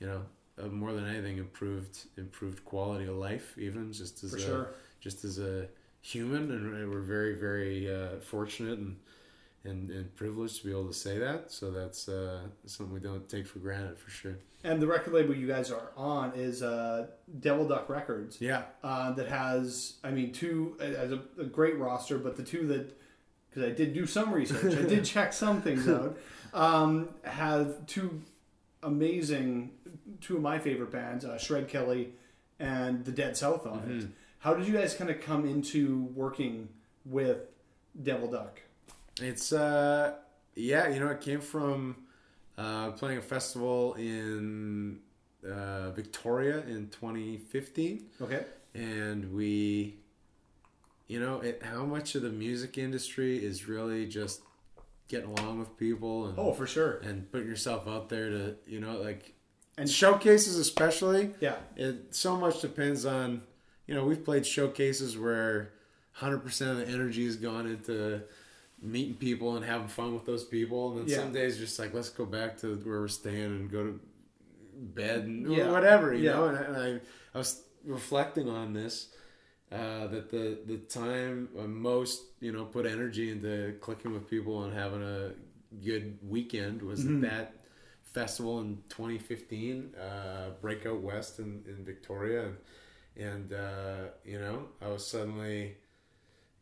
[0.00, 0.22] you know
[0.62, 4.66] uh, more than anything improved improved quality of life even just as for a sure.
[5.00, 5.66] just as a
[6.02, 8.96] human and we're very very uh, fortunate and,
[9.64, 13.28] and and privileged to be able to say that so that's uh, something we don't
[13.28, 17.06] take for granted for sure And the record label you guys are on is uh,
[17.40, 18.40] Devil Duck Records.
[18.40, 22.66] yeah uh, that has, I mean, two as a, a great roster, but the two
[22.68, 22.98] that
[23.48, 26.16] because I did do some research, I did check some things out,
[26.54, 28.20] um, have two
[28.82, 29.70] amazing,
[30.20, 32.12] two of my favorite bands, uh, Shred Kelly
[32.58, 34.06] and the Dead South on it.
[34.38, 36.68] How did you guys kind of come into working
[37.04, 37.38] with
[38.02, 38.60] Devil Duck?
[39.20, 40.14] It's uh
[40.54, 41.96] yeah, you know, it came from
[42.58, 44.98] uh, playing a festival in
[45.48, 48.44] uh, Victoria in 2015, Okay.
[48.74, 49.94] and we,
[51.06, 54.42] you know, it, how much of the music industry is really just
[55.08, 56.98] getting along with people and Oh, for sure.
[56.98, 59.32] and putting yourself out there to, you know, like
[59.78, 61.30] And- showcases especially.
[61.40, 61.56] Yeah.
[61.76, 63.42] It so much depends on,
[63.86, 65.72] you know, we've played showcases where
[66.18, 68.20] 100% of the energy has gone into
[68.82, 70.90] meeting people and having fun with those people.
[70.90, 71.16] And then Yeah.
[71.16, 74.00] some days just like, let's go back to where we're staying and go to
[74.74, 75.70] bed and Yeah.
[75.70, 76.32] whatever, you Yeah.
[76.32, 76.46] know?
[76.48, 77.00] And, I, and I,
[77.34, 79.12] I was reflecting on this,
[79.70, 84.64] uh, that the, the time I most, you know, put energy into clicking with people
[84.64, 85.32] and having a
[85.84, 87.16] good weekend was Mhm.
[87.24, 87.54] at that
[88.02, 92.46] festival in 2015, uh, Breakout West in, in Victoria.
[92.46, 92.56] And,
[93.16, 95.76] and uh, you know, I was suddenly,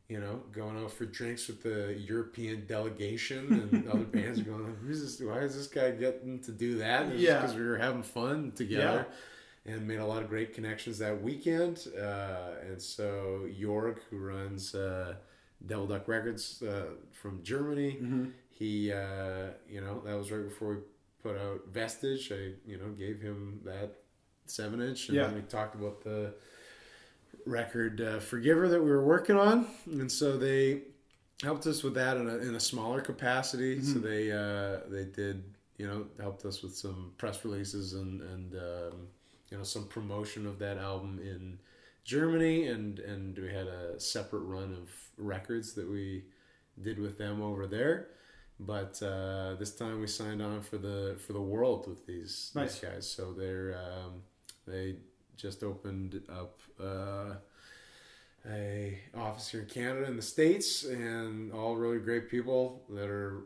[0.08, 4.74] you know, going out for drinks with the European delegation, and other bands are going,
[4.82, 5.20] "Who's this?
[5.26, 7.40] Why is this guy getting to do that?" Yeah.
[7.40, 9.06] because we were having fun together.
[9.66, 11.88] and made a lot of great connections that weekend.
[11.94, 15.16] Uh, and so Jörg, who runs uh,
[15.66, 17.98] Devil Duck Records uh, from Germany,
[18.48, 20.80] he uh, you know that was right before we
[21.22, 22.32] put out Vestige.
[22.32, 23.90] I you know gave him that
[24.46, 25.24] seven inch, and Yeah.
[25.26, 26.32] then we talked about the
[27.48, 30.82] record uh, Forgiver that we were working on, and so they
[31.42, 33.82] helped us with that in a, in a smaller capacity.
[33.82, 35.42] So they uh, they did
[35.78, 39.06] you know helped us with some press releases and and um,
[39.50, 41.58] you know some promotion of that album in
[42.04, 46.24] Germany, and and we had a separate run of records that we
[46.82, 48.08] did with them over there.
[48.60, 52.80] But uh, this time we signed on for the for the world with these, Nice.
[52.80, 53.10] these guys.
[53.10, 54.22] So they're um,
[54.66, 54.96] they
[55.38, 57.34] just opened up uh,
[58.48, 63.44] a office here in Canada and the states, and all really great people that are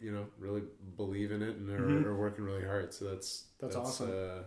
[0.00, 0.62] you know really
[0.96, 2.04] believe in it and are, Mhm.
[2.06, 2.92] are working really hard.
[2.92, 4.10] So that's That's awesome.
[4.10, 4.42] Uh,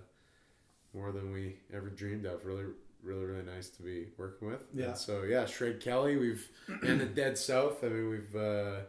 [0.94, 2.46] more than we ever dreamed of.
[2.46, 2.66] Really,
[3.04, 4.64] really, really nice to be working with.
[4.74, 4.88] Yeah.
[4.90, 6.48] And so yeah, Shred Kelly, we've
[6.84, 7.84] and the Dead South.
[7.84, 8.80] I mean, we've uh,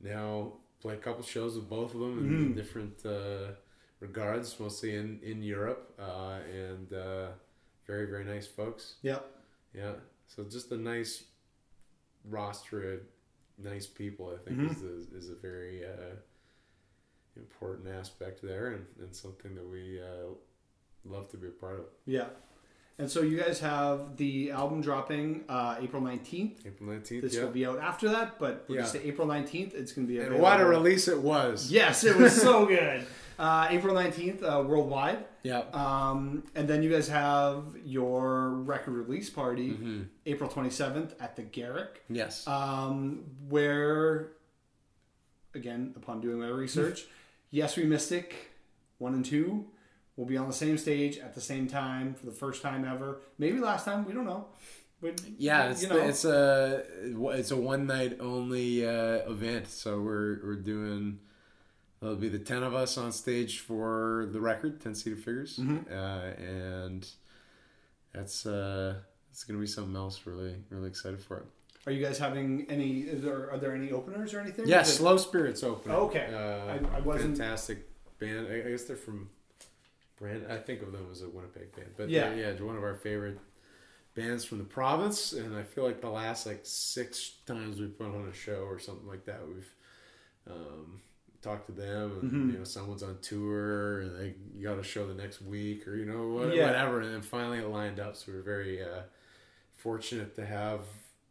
[0.00, 2.54] now played a couple shows with both of them in, Mhm.
[2.54, 3.52] different uh,
[4.00, 7.28] regards, mostly in in Europe, uh, and uh,
[7.86, 8.94] very very nice folks.
[9.02, 9.18] Yeah.
[9.74, 9.92] Yeah.
[10.26, 11.24] So just a nice
[12.24, 13.00] roster of
[13.58, 14.32] nice people.
[14.34, 14.70] I think Mhm.
[14.70, 16.16] is, is is a very uh,
[17.36, 20.28] important aspect there, and, and something that we uh,
[21.04, 21.86] love to be a part of.
[22.06, 22.26] Yeah.
[23.00, 26.66] And so you guys have the album dropping uh, April 19th.
[26.66, 27.22] April nineteenth.
[27.22, 27.44] This Yeah.
[27.44, 28.82] will be out after that, but we're Yeah.
[28.82, 29.72] just April 19th.
[29.74, 31.70] It's going to be And what a release it was.
[31.70, 33.06] Yes, it was so good.
[33.38, 35.24] Uh, April 19th, uh, worldwide.
[35.44, 35.60] Yeah.
[35.72, 41.42] Um, and then you guys have your record release party hmm April 27th at the
[41.42, 42.46] Garrick, Yes.
[42.48, 44.32] um, where,
[45.54, 47.06] again, upon doing my research,
[47.50, 48.34] Yes We Mystic
[48.98, 49.64] 1 and 2
[50.16, 53.20] will be on the same stage at the same time for the first time ever.
[53.38, 54.46] Maybe last time, we don't know.
[55.00, 56.08] But, yeah, it's you the- know.
[56.08, 56.84] it's a
[57.38, 59.68] it's a one night only uh, event.
[59.68, 61.20] So we're we're doing.
[62.00, 65.90] There'll be the ten of us on stage for the record, ten seated figures, Mhm.
[65.90, 67.08] uh, and
[68.12, 70.24] that's uh, it's gonna be something else.
[70.24, 71.46] Really, really excited for it.
[71.86, 73.00] Are you guys having any?
[73.00, 74.68] Is there, are there any openers or anything?
[74.68, 75.90] Yeah, Slow Spirits open.
[75.90, 76.32] Okay.
[76.32, 77.88] uh, I- I wasn't- fantastic
[78.18, 78.46] band.
[78.48, 79.30] I, I guess they're from
[80.18, 80.46] Brand.
[80.50, 82.34] I think of them as a Winnipeg band, but Yeah.
[82.34, 83.38] yeah, one of our favorite
[84.14, 85.32] bands from the province.
[85.32, 88.78] And I feel like the last like six times we've put on a show or
[88.78, 89.74] something like that, we've
[90.48, 91.00] um,
[91.40, 92.52] talked to them, and Mhm.
[92.52, 96.04] you know, someone's on tour, and they got a show the next week, or you
[96.04, 96.66] know, what, Yeah.
[96.66, 97.00] whatever.
[97.00, 99.02] And then finally it lined up, so we're very uh,
[99.76, 100.80] fortunate to have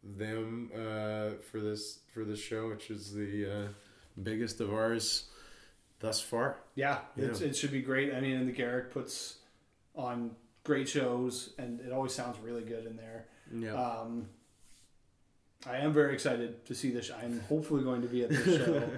[0.02, 3.68] them uh, for this for this show, which is the uh,
[4.22, 5.28] biggest of ours
[6.00, 6.58] thus far.
[6.74, 7.48] Yeah, It's, Yeah.
[7.48, 8.14] it should be great.
[8.14, 9.38] I mean, and the Garrick puts
[9.94, 13.26] on great shows, and it always sounds really good in there.
[13.52, 14.28] Yeah, Um,
[15.66, 17.10] I am very excited to see this.
[17.10, 18.88] I'm hopefully going to be at this show,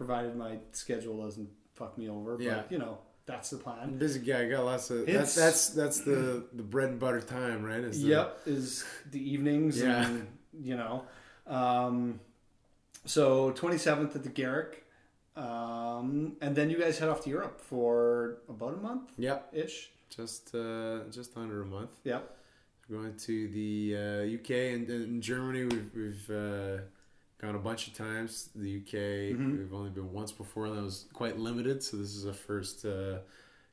[0.00, 2.36] provided my schedule doesn't fuck me over.
[2.38, 2.62] But Yeah.
[2.70, 2.96] you know,
[3.26, 3.98] that's the plan.
[3.98, 4.48] busy guy.
[4.48, 7.84] Got lots of that's that's that's the the bread and butter time, right?
[7.90, 10.06] Is the- Yep, is the evenings Yeah.
[10.06, 10.26] and
[10.70, 11.04] you know.
[11.46, 12.20] Um,
[13.04, 14.86] so 27th at the Garrick.
[15.36, 19.50] Um, and then you guys head off to Europe for about a month Yep.
[19.52, 19.90] ish.
[20.08, 21.92] Just uh, just under a month.
[22.04, 22.22] Yep.
[22.88, 23.72] We're going to the
[24.04, 25.62] uh, UK and, and Germany.
[25.64, 26.78] We've we've uh,
[27.40, 28.50] gone a bunch of times.
[28.54, 29.58] The UK Mhm.
[29.58, 31.82] we've only been once before, and that was quite limited.
[31.82, 33.20] So this is a first uh,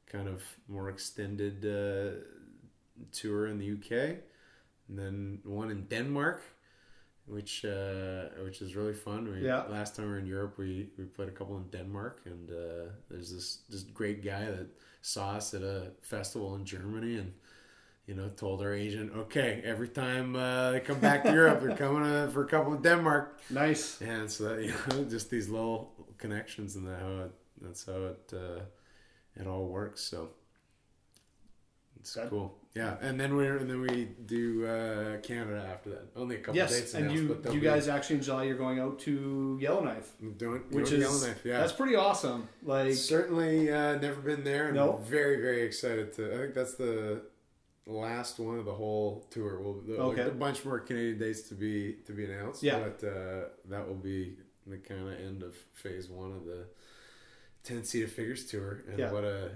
[0.05, 2.23] kind of more extended uh,
[3.11, 4.19] tour in the UK,
[4.87, 6.41] and then one in Denmark,
[7.25, 9.29] which uh, which is really fun.
[9.29, 9.63] We, Yeah.
[9.63, 12.89] Last time we were in Europe, we, we played a couple in Denmark, and uh,
[13.09, 14.67] there's this this great guy that
[15.01, 17.33] saw us at a festival in Germany, and
[18.07, 21.75] you know told our agent, okay, every time uh, they come back to Europe, they're
[21.75, 24.01] coming uh, for a couple of Denmark, Nice.
[24.01, 27.31] and so that, you know just these little connections and that how it,
[27.61, 28.61] that's how it uh,
[29.35, 30.01] it all works.
[30.01, 30.29] So
[31.99, 32.29] it's Good.
[32.29, 32.57] cool.
[32.75, 36.05] Yeah, and then we're and then we do uh, Canada after that.
[36.15, 38.55] Only a couple Yes, dates and announced, you you be guys actually in July you're
[38.57, 41.57] going out to Yellowknife, doing which is Yellowknife, yeah.
[41.59, 42.47] that's pretty awesome.
[42.63, 44.93] Like Certainly uh, never been there, and No.
[44.97, 46.33] I'm very very excited to.
[46.33, 47.23] I think that's the
[47.87, 49.59] last one of the whole tour.
[49.59, 50.23] We'll there'll- Okay.
[50.23, 52.61] a bunch more Canadian dates to be to be announced.
[52.61, 52.79] Yeah.
[52.79, 54.35] but uh, that will be
[54.65, 56.65] the kind of end of phase one of the
[57.63, 59.11] ten seated figures tour, and Yeah.
[59.11, 59.51] what a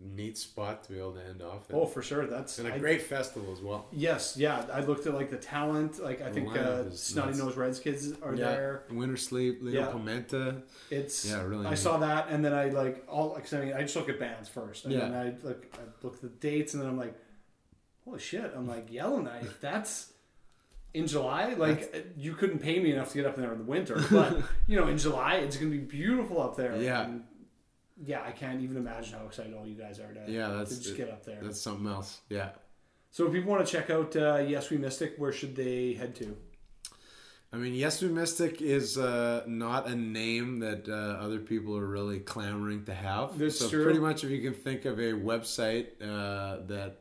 [0.00, 1.66] neat spot to be able to end off.
[1.72, 2.24] Oh, for sure.
[2.26, 3.88] That's and a I- great festival as well.
[3.92, 4.64] Yes, yeah.
[4.72, 6.00] I looked at like the talent.
[6.02, 7.36] Like I think uh, Snotty.
[7.38, 8.84] Nose Rez kids are there.
[8.92, 9.90] Wintersleep, Little Yeah.
[9.92, 10.62] Pimenta.
[10.90, 11.78] It's Yeah, really I neat.
[11.78, 13.30] saw that, and then I like all.
[13.30, 15.00] Cause I mean, I just look at bands first, and Yeah.
[15.08, 17.14] then I like I look at the dates, and then I'm like,
[18.08, 18.52] holy shit!
[18.56, 19.58] I'm like Yellowknife.
[19.60, 20.12] That's
[20.94, 21.54] in July.
[21.54, 24.76] Like you couldn't pay me enough to get up there in the winter, but you
[24.80, 26.76] know, in July it's gonna be beautiful up there.
[26.80, 27.04] Yeah.
[27.04, 27.24] And,
[28.04, 30.78] yeah, I can't even imagine how excited all you guys are to, Yeah, to that's
[30.78, 31.40] just get up there.
[31.42, 32.20] that's something else.
[32.28, 32.50] Yeah.
[33.10, 36.14] So if people want to check out uh, Yes We Mystic, where should they head
[36.16, 36.36] to?
[37.52, 41.86] I mean, Yes We Mystic is uh, not a name that uh, other people are
[41.86, 43.36] really clamoring to have.
[43.36, 43.82] That's so true.
[43.82, 47.00] pretty much, if you can think of a website uh, that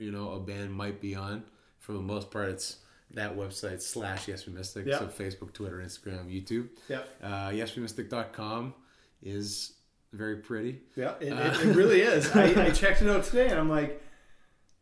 [0.00, 1.44] you know a band might be on,
[1.78, 2.78] for the most part, it's
[3.12, 4.86] that website slash Yes We Mystic.
[4.86, 4.98] Yeah.
[4.98, 6.68] So Facebook, Twitter, Instagram, YouTube.
[6.88, 8.74] Yeah, Uh, YesWeMystic.com
[9.22, 9.74] is
[10.12, 10.80] very pretty.
[10.96, 12.30] yeah, it, Uh, it, it really is.
[12.34, 14.02] I, I checked it out today, and I'm like,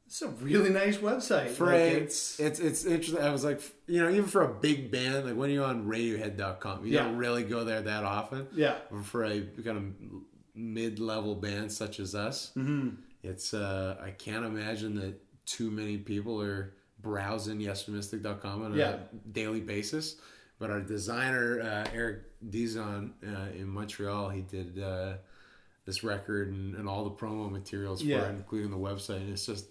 [0.06, 1.50] it's a really nice website.
[1.50, 3.20] For Like, a, it's it's it's interesting.
[3.22, 6.86] I was like, you know, even for a big band, like when you're on Radiohead.com,
[6.86, 7.04] you Yeah.
[7.04, 8.46] don't really go there that often.
[8.54, 9.84] yeah, Or for a kind of
[10.54, 12.90] mid-level band such as us, mm-hmm.
[13.28, 15.14] It's uh, I can't imagine that
[15.46, 18.90] too many people are browsing YesMystic.com on Yeah.
[18.94, 18.98] a
[19.32, 20.16] daily basis.
[20.58, 25.14] But our designer uh, Eric Dizon uh, in Montreal, he did uh,
[25.84, 29.18] this record and, and all the promo materials for it, including the website.
[29.18, 29.66] And it's just,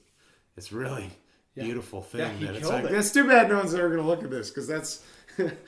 [0.55, 1.10] it's really
[1.55, 1.66] Yeah.
[1.66, 2.22] beautiful thing.
[2.22, 2.91] Yeah, he that it's like, it.
[2.93, 5.03] it's too bad no one's ever going to look at this because that's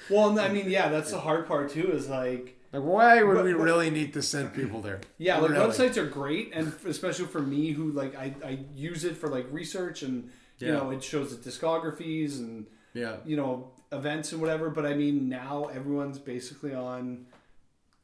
[0.09, 1.91] Well, and I mean, yeah, that's the hard part too.
[1.91, 4.99] Is like, like why would But- we really need to send people there?
[5.17, 5.65] yeah, like Really.
[5.67, 9.47] websites are great, and especially for me, who like I, I use it for like
[9.51, 10.73] research, and you Yeah.
[10.73, 14.69] know, it shows the discographies and Yeah, you know events and whatever.
[14.69, 17.25] But I mean, now everyone's basically on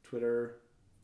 [0.04, 0.56] Twitter,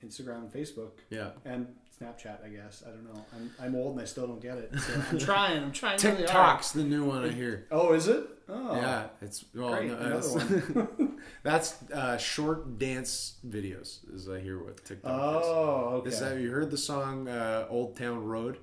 [0.03, 0.91] Instagram, Facebook.
[1.09, 1.31] yeah.
[1.45, 1.67] and
[1.99, 2.81] Snapchat, I guess.
[2.83, 3.23] I don't know.
[3.35, 4.71] I'm, I'm old and I still don't get it.
[4.79, 5.61] So I'm trying.
[5.61, 5.99] I'm trying.
[6.01, 6.17] really.
[6.17, 7.67] TikTok's the new one I hear.
[7.69, 8.23] Oh, is it?
[8.49, 10.87] Oh, Yeah, it's well, Great, no,
[11.43, 13.99] that's, uh, short dance videos.
[14.13, 15.47] Is I hear what TikTok is.
[15.47, 16.09] Oh, okay.
[16.09, 18.57] This, have you heard the song uh, "Old Town Road"?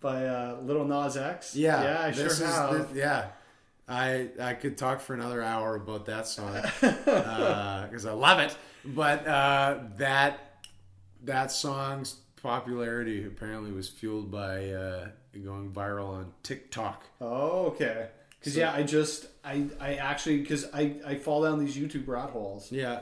[0.00, 1.54] By uh, Lil Nas X.
[1.54, 2.92] Yeah, yeah, I sure is have.
[2.92, 3.26] the- yeah,
[3.88, 8.56] I I could talk for another hour about that song because I love it.
[8.84, 10.56] But uh, that
[11.24, 15.08] that song's popularity apparently was fueled by uh,
[15.44, 17.04] going viral on TikTok.
[17.20, 18.08] Oh, okay.
[18.42, 22.08] Because So- yeah, I just I I actually because I I fall down these YouTube
[22.08, 22.72] rat holes.
[22.72, 23.00] Yeah,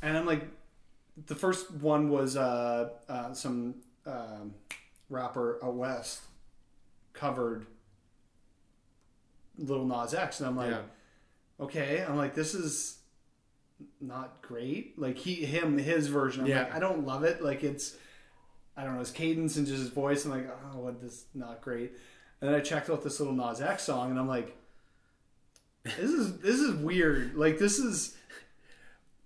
[0.00, 0.44] and I'm like,
[1.26, 3.74] the first one was uh, uh some
[4.06, 4.54] um,
[5.10, 6.22] rapper out west
[7.12, 7.66] covered
[9.58, 10.70] Lil Nas X, and I'm like.
[10.70, 10.80] yeah,
[11.60, 12.04] okay.
[12.06, 12.98] I'm like this is
[14.00, 14.98] not great.
[14.98, 16.42] Like he him his version.
[16.42, 16.62] I'm Yeah.
[16.62, 17.42] like i don't love it.
[17.42, 17.96] Like it's
[18.76, 20.24] i don't know his cadence and just his voice.
[20.24, 21.92] I'm like oh what this not great.
[22.40, 24.56] And then i checked out this Lil Nas X song and i'm like
[25.96, 28.16] this is this is weird like this is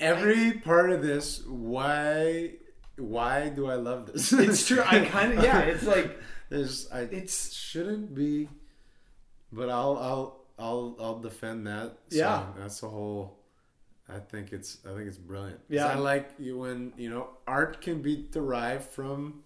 [0.00, 1.42] every part of this.
[1.46, 2.52] Why
[2.96, 4.32] why do I love this?
[4.32, 6.18] it's true i kind of yeah it's like
[6.50, 8.48] There's I it shouldn't be,
[9.50, 11.98] but I'll I'll I'll I'll defend that.
[12.10, 12.40] Yeah.
[12.40, 12.54] song.
[12.58, 13.38] that's the whole.
[14.08, 15.60] I think it's I think it's brilliant.
[15.70, 15.86] Yeah.
[15.86, 19.42] I like you when you know art can be derived from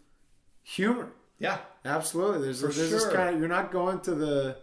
[0.64, 1.12] humor.
[1.39, 4.57] yeah Absolutely, there's For there's this kind of you're not going to the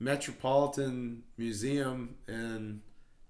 [0.00, 2.80] Metropolitan Museum and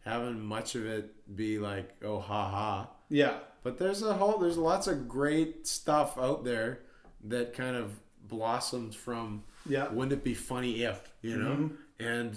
[0.04, 2.90] having much of it be like oh ha ha.
[3.08, 6.80] yeah But there's a whole there's lots of great stuff out there
[7.24, 7.92] that kind of
[8.26, 11.50] blossomed from yeah wouldn't it be funny if, you know?
[11.56, 11.76] Mhm.
[12.00, 12.36] And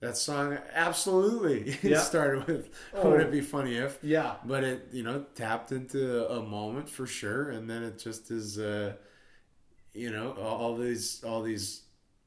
[0.00, 2.00] that song absolutely Yeah.
[2.00, 3.10] started with Oh.
[3.10, 7.06] would it be funny if yeah but it you know tapped into a moment for
[7.06, 8.94] sure and then it just is uh
[9.92, 11.82] you know all these all these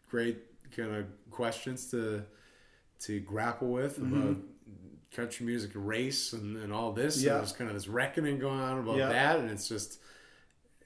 [0.09, 0.37] great
[0.75, 2.23] kind of questions to
[3.01, 4.21] to grapple with Mm-hmm.
[4.21, 4.37] about
[5.11, 7.31] country music race and, and all this Yeah.
[7.31, 9.09] and there's kind of this reckoning going on about Yeah.
[9.09, 9.99] that and it's just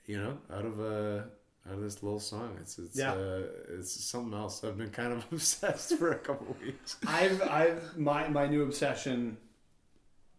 [0.05, 1.25] you know out of a
[1.67, 3.13] out of this little song it's it's Yeah.
[3.13, 7.97] uh, it's something else i've been kind of obsessed for a couple weeks I've I've
[7.97, 9.37] my my new obsession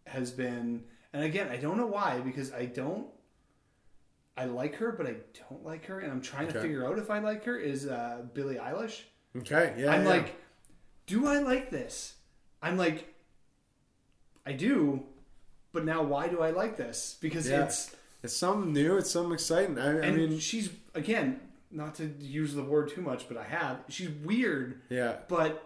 [0.07, 3.07] has been and again I don't know why because I don't
[4.37, 5.15] I like her but I
[5.49, 8.21] don't like her and I'm trying to figure out if I like her is uh,
[8.33, 9.01] Billie Eilish.
[9.37, 10.09] Okay yeah I'm yeah.
[10.09, 10.35] like,
[11.07, 12.15] do I like this?
[12.61, 13.13] I'm like,
[14.45, 15.03] I do,
[15.71, 17.17] but now why do I like this?
[17.21, 17.65] Because Yeah.
[17.65, 21.39] it's it's something new it's something exciting i, I mean she's again
[21.71, 23.79] not to use the word too much, but I have.
[23.89, 25.63] She's weird yeah but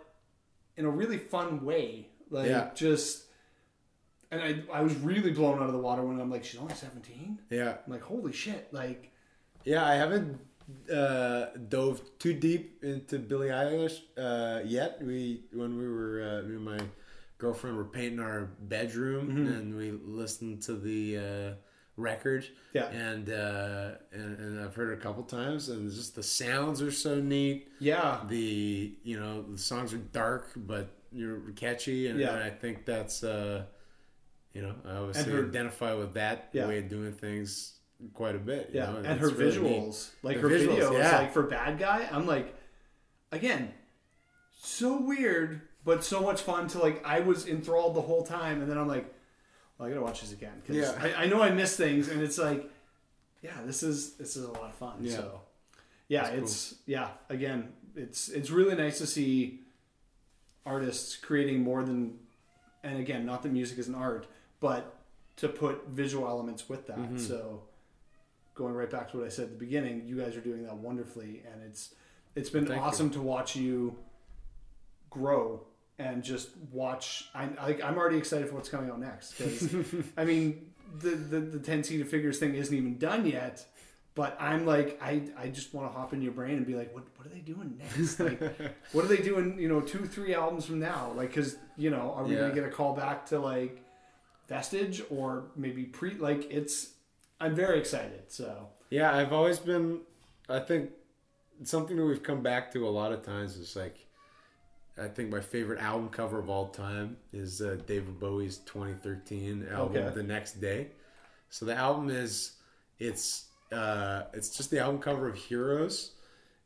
[0.78, 2.08] in a really fun way.
[2.30, 2.70] Like Yeah.
[2.76, 3.24] just
[4.32, 6.76] and I I was really blown out of the water when I'm like, she's only
[6.76, 7.40] seventeen?
[7.50, 9.12] yeah I'm like, holy shit, like
[9.64, 10.40] Yeah, I haven't
[10.92, 15.02] uh, dove too deep into Billie Eilish uh, yet.
[15.02, 16.80] We when we were uh, me and my
[17.38, 19.48] girlfriend were painting our bedroom Mm-hmm.
[19.54, 21.54] and we listened to the uh,
[21.98, 22.46] record.
[22.74, 22.86] Yeah.
[22.88, 26.92] and, uh, and and I've heard it a couple times, and just the sounds are
[26.92, 27.70] so neat.
[27.80, 28.22] Yeah.
[28.28, 32.34] The you know the songs are dark but you're catchy, and, Yeah.
[32.34, 33.64] and I think that's uh,
[34.54, 36.68] you know I obviously her- identify with that Yeah.
[36.68, 37.75] way of doing things
[38.14, 38.70] quite a bit.
[38.74, 39.82] you Yeah, know, and her really neat.
[39.84, 41.18] visuals, like The her visuals, videos, yeah.
[41.18, 42.54] like for Bad Guy, I'm like,
[43.32, 43.74] again,
[44.58, 46.68] so weird, but so much fun.
[46.70, 49.14] To like, I was enthralled the whole time, and then I'm like,
[49.78, 50.94] well, I gotta watch this again because Yeah.
[51.18, 52.70] I, I know I missed things, and it's like,
[53.42, 54.98] yeah, this is this is a lot of fun.
[55.02, 55.16] Yeah.
[55.16, 55.42] So,
[56.08, 56.44] yeah, That's cool.
[56.44, 59.62] it's yeah, again, it's it's really nice to see
[60.66, 62.18] artists creating more than,
[62.84, 64.28] and again, not that music is an art,
[64.60, 64.96] but
[65.38, 66.98] to put visual elements with that.
[66.98, 67.18] Mm-hmm.
[67.20, 67.64] So,
[68.56, 70.76] going right back to what I said at the beginning, you guys are doing that
[70.78, 71.94] wonderfully, and it's
[72.36, 73.96] it's been Thank awesome to watch you
[75.10, 75.62] grow
[76.00, 77.30] and just watch.
[77.36, 79.70] I, I I'm already excited for what's coming out next because
[80.18, 83.66] I mean the the the ten seated figures thing isn't even done yet.
[84.16, 86.96] But I'm like, I, I just want to hop in your brain and be like,
[86.96, 88.18] what, what are they doing next?
[88.18, 88.40] Like,
[88.94, 91.12] what are they doing, you know, two, three albums from now?
[91.18, 93.84] Like, because, you know, are we going to get a call back to like
[94.48, 96.92] Vestige or maybe pre, like, it's,
[97.40, 98.24] I'm very excited.
[98.32, 100.02] So, Yeah, I've always been.
[100.50, 100.92] I think
[101.64, 103.98] something that we've come back to a lot of times is like.
[104.98, 109.98] I think my favorite album cover of all time is uh, David Bowie's 2013 album,
[109.98, 110.16] Okay.
[110.16, 110.88] The Next Day.
[111.50, 112.54] So the album is
[112.98, 116.12] it's uh, it's just the album cover of Heroes,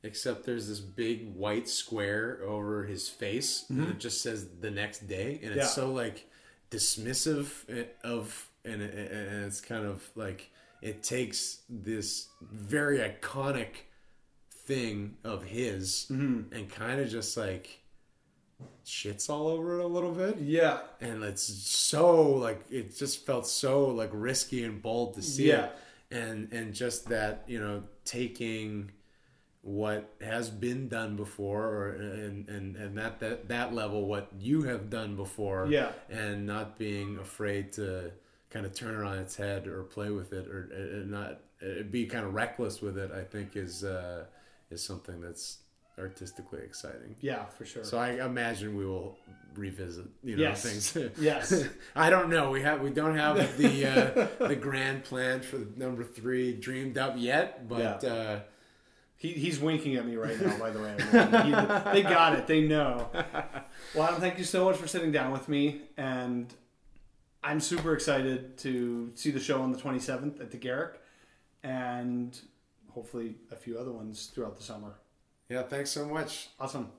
[0.03, 5.07] except there's this big white square over his face, and it just says The Next
[5.07, 5.65] Day, and it's Yeah.
[5.65, 6.29] so like
[6.69, 7.47] dismissive
[8.03, 10.51] of, and, and it's kind of like
[10.81, 13.85] it takes this very iconic
[14.51, 16.53] thing of his mm-hmm.
[16.53, 17.81] and kind of just like
[18.85, 20.79] shits all over it a little bit yeah.
[20.99, 25.65] and it's so like it just felt so like risky and bold to see Yeah.
[25.65, 25.77] it
[26.11, 28.91] and and just that you know taking
[29.61, 34.63] what has been done before or and and and that that that level what you
[34.63, 35.91] have done before Yeah.
[36.09, 38.11] and not being afraid to
[38.49, 41.39] kind of turn it on its head or play with it or uh, not
[41.91, 44.23] be kind of reckless with it i think is uh
[44.71, 45.59] is something that's
[45.97, 47.83] artistically exciting Yeah, for sure.
[47.83, 49.17] so I imagine we will
[49.55, 50.63] revisit, you know, Yes.
[50.63, 51.11] things.
[51.19, 51.65] Yes.
[51.95, 52.51] I don't know.
[52.51, 57.15] We have we don't have the uh, the grand plan for number three dreamed up
[57.17, 58.09] yet, but Yeah.
[58.09, 58.39] uh,
[59.17, 60.95] He, he's winking at me right now, by the way.
[60.95, 62.47] He- they got it.
[62.47, 63.09] They know.
[63.95, 65.81] Well, thank you so much for sitting down with me.
[65.97, 66.53] And
[67.43, 70.99] I'm super excited to see the show on the 27th at the Garrick
[71.63, 72.37] and
[72.89, 74.95] hopefully a few other ones throughout the summer.
[75.49, 76.49] yeah, thanks so much.
[76.59, 76.89] Awesome.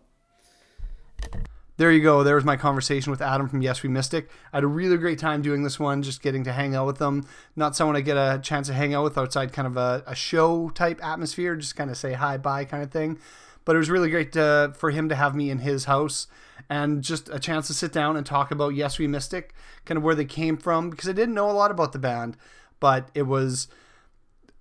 [1.76, 2.22] There you go.
[2.22, 4.28] There was my conversation with Adam from Yes We Mystic.
[4.52, 6.98] I had a really great time doing this one, just getting to hang out with
[6.98, 7.26] them.
[7.56, 10.14] Not someone I get a chance to hang out with outside kind of a, a
[10.14, 13.18] show type atmosphere, just kind of say hi, bye kind of thing.
[13.64, 16.26] But it was really great to, for him to have me in his house
[16.68, 19.54] and just a chance to sit down and talk about Yes We Mystic,
[19.84, 22.36] kind of where they came from, because I didn't know a lot about the band,
[22.78, 23.68] but it was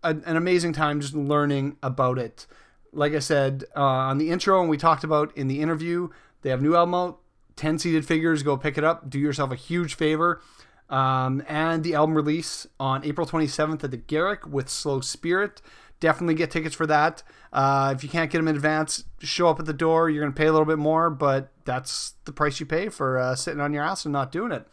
[0.04, 2.48] a, an amazing time just learning about it.
[2.92, 6.10] Like I said uh, on the intro, and we talked about in the interview,
[6.42, 7.20] they have new album out,
[7.60, 8.42] 10 seated figures.
[8.42, 9.10] Go pick it up.
[9.10, 10.42] Do yourself a huge favor.
[10.90, 15.62] Um, and the album release on April 27th at the Garrick with Slow Spirit.
[16.00, 17.24] Definitely get tickets for that.
[17.52, 20.10] Uh, if you can't get them in advance, show up at the door.
[20.10, 23.18] You're going to pay a little bit more, but that's the price you pay for
[23.18, 24.68] uh, sitting on your ass and not doing it.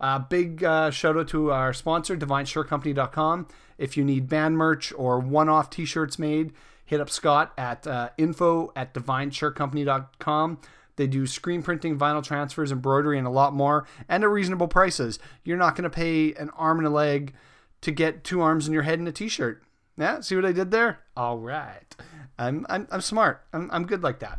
[0.00, 3.48] Uh, big uh, shout out to our sponsor, DivineShirtCompany.com.
[3.78, 6.52] If you need band merch or one off t shirts made,
[6.84, 10.58] hit up Scott at uh, info at DivineShirtCompany.com.
[10.96, 15.18] They do screen printing, vinyl transfers, embroidery, and a lot more, and at reasonable prices.
[15.44, 17.34] You're not going to pay an arm and a leg
[17.82, 19.62] to get two arms in your head in a t shirt.
[19.98, 21.00] Yeah, see what I did there?
[21.16, 21.96] All right.
[22.38, 23.42] I'm, I'm, I'm smart.
[23.52, 24.38] I'm, I'm good like that.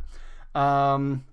[0.60, 1.26] Um,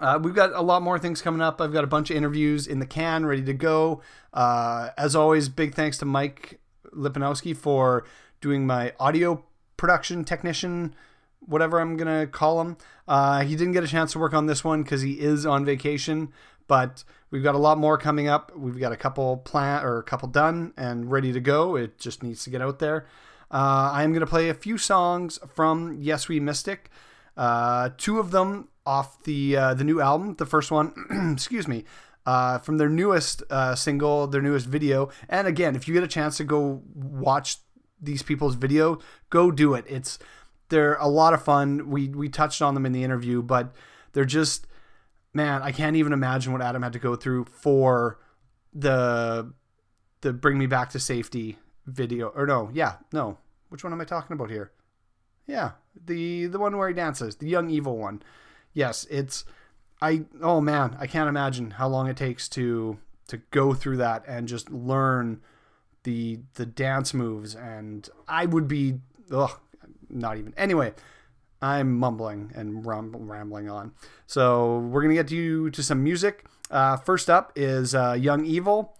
[0.00, 1.60] uh, we've got a lot more things coming up.
[1.60, 4.00] I've got a bunch of interviews in the can ready to go.
[4.32, 6.60] Uh, as always, big thanks to Mike
[6.94, 8.04] Lipinowski for
[8.40, 9.44] doing my audio
[9.76, 10.94] production technician,
[11.40, 12.78] whatever I'm going to call him.
[13.06, 15.64] Uh, he didn't get a chance to work on this one because he is on
[15.64, 16.32] vacation,
[16.68, 18.56] but we've got a lot more coming up.
[18.56, 21.76] We've got a couple plan or a couple done and ready to go.
[21.76, 23.06] It just needs to get out there.
[23.50, 26.90] Uh, I am going to play a few songs from Yes We Mystic.
[27.36, 30.34] Uh, two of them off the uh, the new album.
[30.34, 30.92] The first one,
[31.32, 31.84] excuse me,
[32.26, 35.08] uh, from their newest uh, single, their newest video.
[35.28, 37.56] And again, if you get a chance to go watch
[38.00, 38.98] these people's video,
[39.30, 39.84] go do it.
[39.88, 40.18] It's
[40.68, 41.90] they're a lot of fun.
[41.90, 43.74] We we touched on them in the interview, but
[44.12, 44.66] they're just
[45.32, 48.18] man, I can't even imagine what Adam had to go through for
[48.74, 49.52] the
[50.20, 51.58] the bring me back to safety
[51.88, 53.38] video or no, yeah, no.
[53.68, 54.72] Which one am I talking about here?
[55.46, 55.72] Yeah,
[56.06, 58.22] the the one where he dances, the young evil one.
[58.72, 59.44] Yes, it's
[60.00, 62.98] I oh man, I can't imagine how long it takes to
[63.28, 65.40] to go through that and just learn
[66.02, 68.94] the the dance moves and I would be
[69.30, 69.58] ugh
[70.08, 70.94] not even anyway
[71.60, 73.92] I'm mumbling and rambling on
[74.26, 78.96] so we're gonna get you to some music uh, first up is uh, Young Evil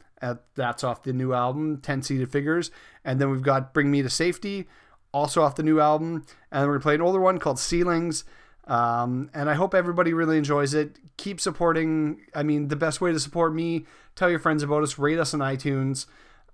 [0.54, 2.70] that's off the new album 10 seated figures
[3.04, 4.68] and then we've got Bring Me to Safety
[5.12, 8.24] also off the new album and we're gonna play an older one called Ceilings
[8.68, 10.98] um, and I hope everybody really enjoys it.
[11.16, 12.20] Keep supporting.
[12.34, 15.32] I mean, the best way to support me, tell your friends about us, rate us
[15.32, 16.06] on iTunes,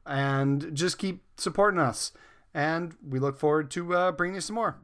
[0.07, 2.12] and just keep supporting us.
[2.55, 4.77] And we look forward to uh, bringing you some more.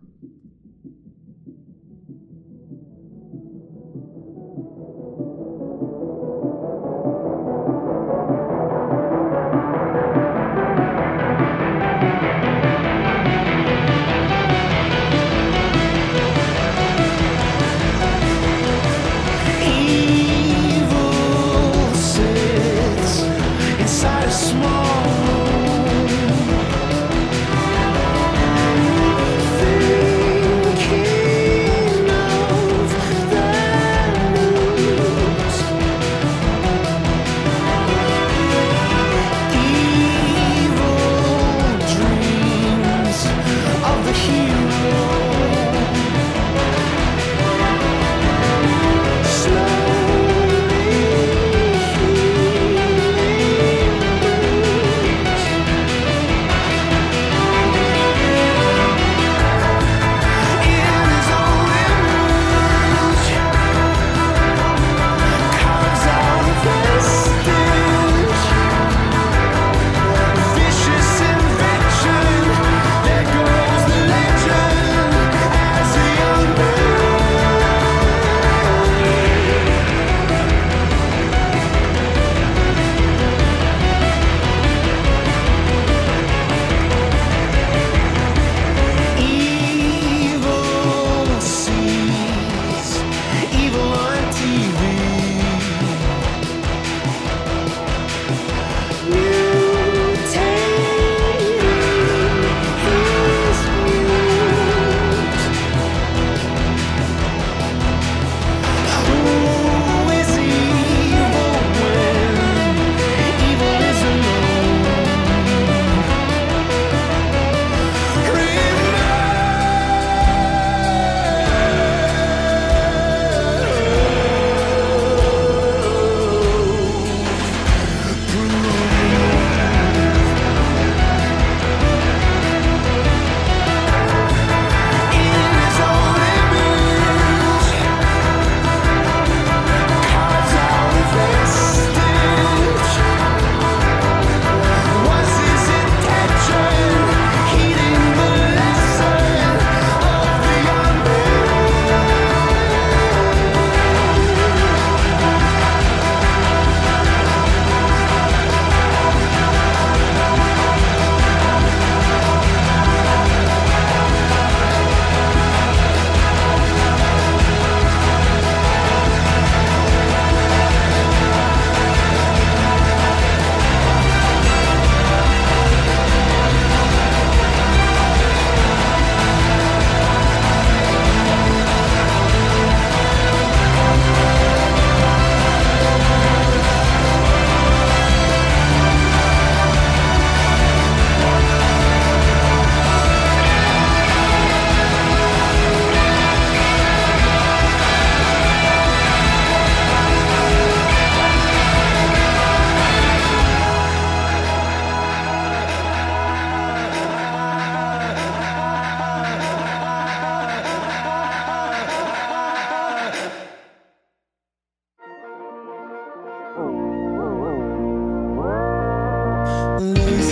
[219.80, 220.29] Lose